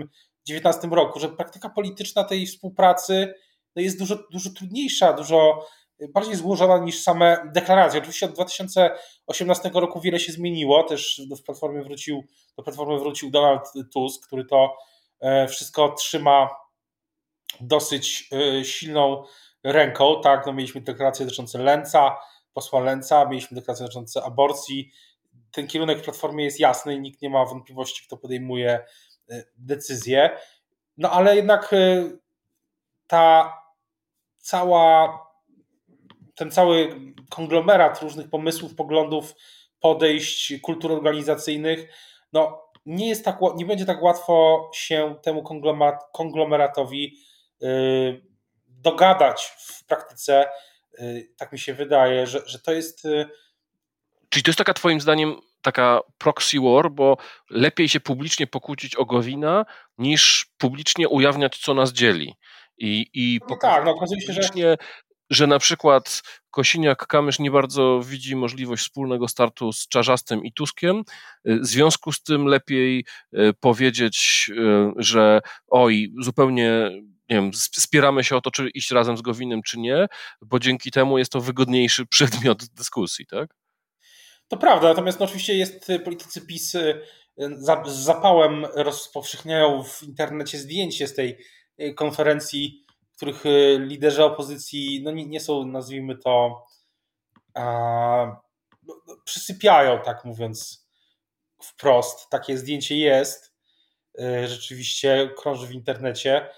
2019 0.46 0.88
roku, 0.88 1.20
że 1.20 1.28
praktyka 1.28 1.68
polityczna 1.68 2.24
tej 2.24 2.46
współpracy 2.46 3.34
no 3.76 3.82
jest 3.82 3.98
dużo, 3.98 4.16
dużo 4.30 4.50
trudniejsza, 4.50 5.12
dużo 5.12 5.66
bardziej 6.08 6.34
złożona 6.34 6.78
niż 6.78 7.02
same 7.02 7.50
deklaracje. 7.54 8.00
Oczywiście 8.00 8.26
od 8.26 8.32
2018 8.32 9.70
roku 9.74 10.00
wiele 10.00 10.20
się 10.20 10.32
zmieniło, 10.32 10.82
też 10.82 11.22
do 11.28 11.36
platformy 11.36 11.84
wrócił, 11.84 12.24
do 12.56 12.62
platformy 12.62 12.98
wrócił 12.98 13.30
Donald 13.30 13.72
Tusk, 13.92 14.26
który 14.26 14.44
to 14.44 14.76
e, 15.20 15.48
wszystko 15.48 15.88
trzyma 15.88 16.48
dosyć 17.60 18.28
e, 18.32 18.64
silną 18.64 19.24
ręką. 19.64 20.20
Tak, 20.20 20.46
no 20.46 20.52
mieliśmy 20.52 20.80
deklaracje 20.80 21.26
dotyczące 21.26 21.58
Lęca, 21.58 22.16
posła 22.52 22.80
Lęca, 22.80 23.24
mieliśmy 23.24 23.54
deklaracje 23.54 23.84
dotyczące 23.84 24.22
aborcji. 24.22 24.90
Ten 25.50 25.66
kierunek 25.66 25.98
w 25.98 26.02
platformie 26.02 26.44
jest 26.44 26.60
jasny 26.60 26.94
i 26.94 27.00
nikt 27.00 27.22
nie 27.22 27.30
ma 27.30 27.44
wątpliwości, 27.44 28.06
kto 28.06 28.16
podejmuje 28.16 28.84
decyzje. 29.56 30.38
No 30.98 31.10
ale 31.10 31.36
jednak 31.36 31.74
ta 33.06 33.52
cała, 34.38 35.18
ten 36.34 36.50
cały 36.50 37.00
konglomerat 37.30 38.02
różnych 38.02 38.30
pomysłów, 38.30 38.74
poglądów, 38.74 39.34
podejść, 39.80 40.60
kultur 40.62 40.92
organizacyjnych, 40.92 41.88
no 42.32 42.64
nie, 42.86 43.08
jest 43.08 43.24
tak, 43.24 43.38
nie 43.56 43.66
będzie 43.66 43.84
tak 43.84 44.02
łatwo 44.02 44.70
się 44.74 45.14
temu 45.22 45.44
konglomeratowi 46.12 47.18
yy, 47.60 48.34
dogadać 48.68 49.52
w 49.58 49.84
praktyce. 49.84 50.48
Tak 51.36 51.52
mi 51.52 51.58
się 51.58 51.74
wydaje, 51.74 52.26
że, 52.26 52.42
że 52.46 52.58
to 52.58 52.72
jest. 52.72 53.02
Czyli 54.28 54.42
to 54.42 54.48
jest 54.48 54.58
taka, 54.58 54.74
Twoim 54.74 55.00
zdaniem, 55.00 55.36
taka 55.64 56.00
proxy 56.18 56.60
war, 56.60 56.90
bo 56.90 57.16
lepiej 57.50 57.88
się 57.88 58.00
publicznie 58.00 58.46
pokłócić 58.46 58.96
o 58.96 59.04
Gowina, 59.04 59.64
niż 59.98 60.46
publicznie 60.58 61.08
ujawniać, 61.08 61.58
co 61.58 61.74
nas 61.74 61.92
dzieli. 61.92 62.34
I, 62.78 63.06
i 63.14 63.40
no 63.50 63.56
tak, 63.56 63.84
no 63.84 63.90
okazuje 63.90 64.20
się, 64.20 64.32
że 64.32 64.76
że 65.30 65.46
na 65.46 65.58
przykład 65.58 66.22
Kosiniak-Kamysz 66.56 67.40
nie 67.40 67.50
bardzo 67.50 68.00
widzi 68.04 68.36
możliwość 68.36 68.82
wspólnego 68.82 69.28
startu 69.28 69.72
z 69.72 69.88
Czarzastym 69.88 70.44
i 70.44 70.52
Tuskiem. 70.52 71.02
W 71.44 71.66
związku 71.66 72.12
z 72.12 72.22
tym 72.22 72.46
lepiej 72.46 73.04
e, 73.32 73.52
powiedzieć, 73.52 74.50
e, 74.58 74.92
że 74.96 75.40
oj, 75.68 76.12
zupełnie 76.20 76.90
nie 77.30 77.36
wiem, 77.36 77.50
spieramy 77.54 78.24
się 78.24 78.36
o 78.36 78.40
to, 78.40 78.50
czy 78.50 78.68
iść 78.68 78.90
razem 78.90 79.16
z 79.16 79.22
Gowinem, 79.22 79.62
czy 79.62 79.78
nie, 79.78 80.06
bo 80.42 80.58
dzięki 80.58 80.90
temu 80.90 81.18
jest 81.18 81.32
to 81.32 81.40
wygodniejszy 81.40 82.06
przedmiot 82.16 82.64
dyskusji, 82.64 83.26
tak? 83.26 83.63
To 84.48 84.56
prawda, 84.56 84.88
natomiast 84.88 85.20
no, 85.20 85.24
oczywiście 85.24 85.54
jest 85.54 85.88
politycy 86.04 86.46
PiS 86.46 86.72
z 87.86 87.86
zapałem 87.86 88.64
rozpowszechniają 88.74 89.82
w 89.82 90.02
internecie 90.02 90.58
zdjęcie 90.58 91.08
z 91.08 91.14
tej 91.14 91.38
Y, 91.80 91.94
konferencji, 91.94 92.84
których 93.16 93.46
y, 93.46 93.78
liderzy 93.80 94.24
opozycji 94.24 95.02
no 95.04 95.10
nie, 95.10 95.26
nie 95.26 95.40
są, 95.40 95.66
nazwijmy 95.66 96.18
to, 96.18 96.64
a, 97.54 97.62
no, 98.82 98.94
no, 99.06 99.16
przysypiają, 99.24 99.98
tak 100.04 100.24
mówiąc 100.24 100.88
wprost. 101.62 102.30
Takie 102.30 102.58
zdjęcie 102.58 102.96
jest, 102.96 103.54
y, 104.20 104.48
rzeczywiście 104.48 105.30
krąży 105.38 105.66
w 105.66 105.72
internecie. 105.72 106.50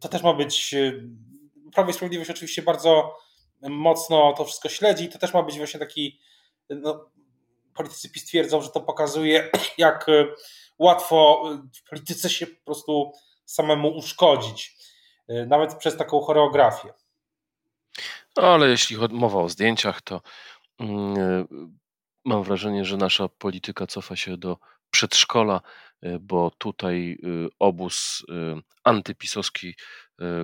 To 0.00 0.08
też 0.08 0.22
ma 0.22 0.34
być. 0.34 0.74
Prawo 1.72 1.90
i 1.90 1.92
Sprawiedliwość 1.92 2.30
oczywiście 2.30 2.62
bardzo 2.62 3.16
mocno 3.62 4.32
to 4.32 4.44
wszystko 4.44 4.68
śledzi. 4.68 5.08
To 5.08 5.18
też 5.18 5.34
ma 5.34 5.42
być 5.42 5.58
właśnie 5.58 5.80
taki. 5.80 6.20
No, 6.70 7.10
politycy 7.74 8.10
PiS 8.10 8.24
twierdzą, 8.24 8.62
że 8.62 8.68
to 8.70 8.80
pokazuje, 8.80 9.50
jak 9.78 10.06
łatwo 10.78 11.44
w 11.74 11.88
polityce 11.88 12.30
się 12.30 12.46
po 12.46 12.64
prostu 12.64 13.12
samemu 13.44 13.96
uszkodzić, 13.96 14.76
y, 15.30 15.46
nawet 15.46 15.74
przez 15.74 15.96
taką 15.96 16.20
choreografię. 16.20 16.92
Ale 18.36 18.68
jeśli 18.68 18.96
mowa 19.10 19.40
o 19.40 19.48
zdjęciach, 19.48 20.02
to 20.02 20.20
mm, 20.80 21.48
mam 22.24 22.42
wrażenie, 22.42 22.84
że 22.84 22.96
nasza 22.96 23.28
polityka 23.28 23.86
cofa 23.86 24.16
się 24.16 24.36
do 24.36 24.58
przedszkola, 24.90 25.60
bo 26.20 26.50
tutaj 26.58 27.18
obóz 27.58 28.22
antypisowski 28.84 29.74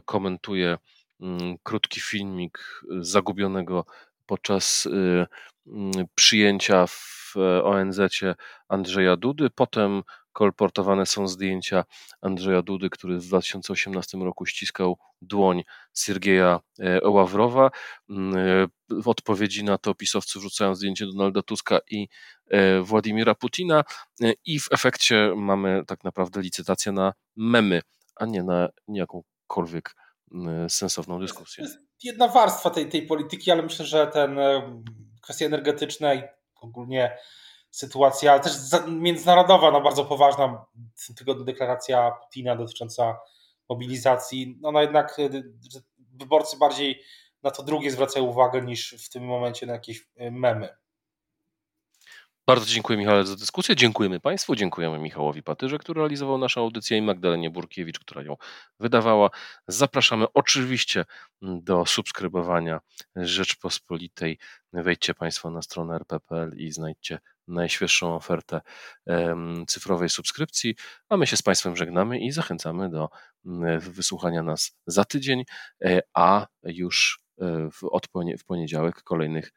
komentuje 0.05 0.79
mm, 1.21 1.57
krótki 1.63 2.01
filmik 2.01 2.83
zagubionego 3.01 3.85
podczas 4.31 4.89
mm, 5.67 6.07
przyjęcia 6.15 6.87
w 6.87 7.35
ONZ 7.65 8.01
Andrzeja 8.69 9.17
Dudy. 9.17 9.51
Potem 9.51 10.03
kolportowane 10.33 11.07
są 11.07 11.29
zdjęcia 11.29 11.85
Andrzeja 12.21 12.63
Dudy, 12.63 12.91
który 12.91 13.19
w 13.19 13.27
2018 13.27 14.19
roku 14.19 14.47
ściskał 14.47 14.99
dłoń 15.23 15.63
Siergieja 15.95 16.61
e, 16.79 17.09
Ławrowa. 17.09 17.71
Mm, 18.11 18.37
e, 18.37 18.67
w 19.03 19.09
odpowiedzi 19.09 19.65
na 19.65 19.79
to 19.79 19.95
pisowcy 19.95 20.39
wrzucają 20.39 20.75
zdjęcie 20.75 21.07
Donalda 21.07 21.43
Tuska 21.43 21.79
i 21.91 22.09
e, 22.51 22.81
Władimira 22.81 23.35
Putina 23.35 23.85
i 24.45 24.61
w 24.61 24.69
efekcie 24.73 25.33
mamy 25.37 25.83
tak 25.87 26.05
naprawdę 26.05 26.43
licytację 26.43 26.93
na 26.93 27.13
memy, 27.37 27.83
a 28.17 28.27
nie 28.27 28.43
na 28.43 28.69
jakąkolwiek 28.89 29.95
mm, 30.33 30.71
sensowną 30.71 31.21
dyskusję. 31.21 31.65
Jedna 32.03 32.29
warstwa 32.29 32.71
tej, 32.71 32.89
tej 32.89 33.03
polityki, 33.07 33.51
ale 33.51 33.63
myślę, 33.63 33.85
że 33.85 34.07
ten 34.07 34.39
kwestie 35.23 35.47
energetyczne 35.47 36.17
i 36.17 36.23
ogólnie 36.61 37.19
sytuacja, 37.71 38.33
ale 38.33 38.41
też 38.41 38.53
międzynarodowa, 38.89 39.71
no 39.71 39.81
bardzo 39.81 40.05
poważna 40.05 40.65
w 40.97 41.07
tym 41.07 41.17
tygodniu 41.17 41.45
deklaracja 41.45 42.11
Putina 42.11 42.57
dotycząca 42.57 43.19
mobilizacji. 43.69 44.59
No, 44.61 44.73
no 44.73 44.81
jednak 44.81 45.19
y, 45.19 45.53
wyborcy 46.15 46.57
bardziej 46.57 47.03
na 47.43 47.51
to 47.51 47.63
drugie 47.63 47.91
zwracają 47.91 48.27
uwagę 48.27 48.63
niż 48.63 48.95
w 49.07 49.11
tym 49.11 49.25
momencie 49.25 49.67
na 49.67 49.73
jakieś 49.73 49.99
y, 50.01 50.31
memy. 50.31 50.80
Bardzo 52.47 52.67
dziękuję 52.67 52.99
Michale 52.99 53.25
za 53.27 53.37
dyskusję. 53.37 53.77
Dziękujemy 53.77 54.21
Państwu. 54.21 54.57
Dziękujemy 54.57 54.99
Michałowi 54.99 55.43
Patyrze, 55.43 55.79
który 55.79 56.01
realizował 56.01 56.39
naszą 56.39 56.61
audycję 56.61 56.99
i 56.99 57.03
Magdalenie 57.03 57.51
Burkiewicz, 57.51 57.99
która 57.99 58.23
ją 58.23 58.37
wydawała. 58.81 59.31
Zapraszamy 59.69 60.27
oczywiście 60.35 61.05
do 61.43 61.87
subskrybowania 61.87 62.81
Rzeczpospolitej. 63.17 64.39
Wejdźcie 64.73 65.15
Państwo 65.15 65.51
na 65.51 65.63
stronę 65.63 65.95
rp.pl 65.95 66.53
i 66.57 66.73
znajdźcie 66.73 67.19
najświeższą 67.49 68.15
ofertę 68.15 68.61
cyfrowej 69.69 70.09
subskrypcji, 70.09 70.77
a 71.09 71.17
my 71.17 71.27
się 71.27 71.37
z 71.37 71.43
Państwem 71.43 71.77
żegnamy 71.77 72.19
i 72.19 72.33
zachęcamy 72.33 72.91
do 72.91 73.09
wysłuchania 73.81 74.43
nas 74.43 74.79
za 74.87 75.05
tydzień, 75.05 75.45
e, 75.85 76.01
a 76.15 76.47
już 76.63 77.21
e, 77.41 77.69
w, 77.71 78.45
poniedziałek 78.47 79.03
kolejnych 79.03 79.53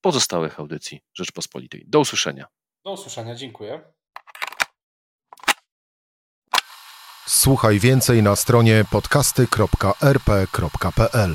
pozostałych 0.00 0.60
audycji 0.60 1.00
Rzeczpospolitej. 1.14 1.84
Do 1.88 2.00
usłyszenia. 2.00 2.46
Do 2.84 2.92
usłyszenia, 2.92 3.34
dziękuję. 3.34 3.80
Słuchaj 7.26 7.78
więcej 7.78 8.22
na 8.22 8.36
stronie 8.36 8.84
podcasty.rp.pl. 8.90 11.34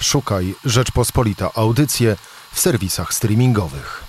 Szukaj 0.00 0.54
Rzeczpospolita 0.64 1.50
Audycje 1.54 2.16
w 2.52 2.60
serwisach 2.60 3.14
streamingowych. 3.14 4.07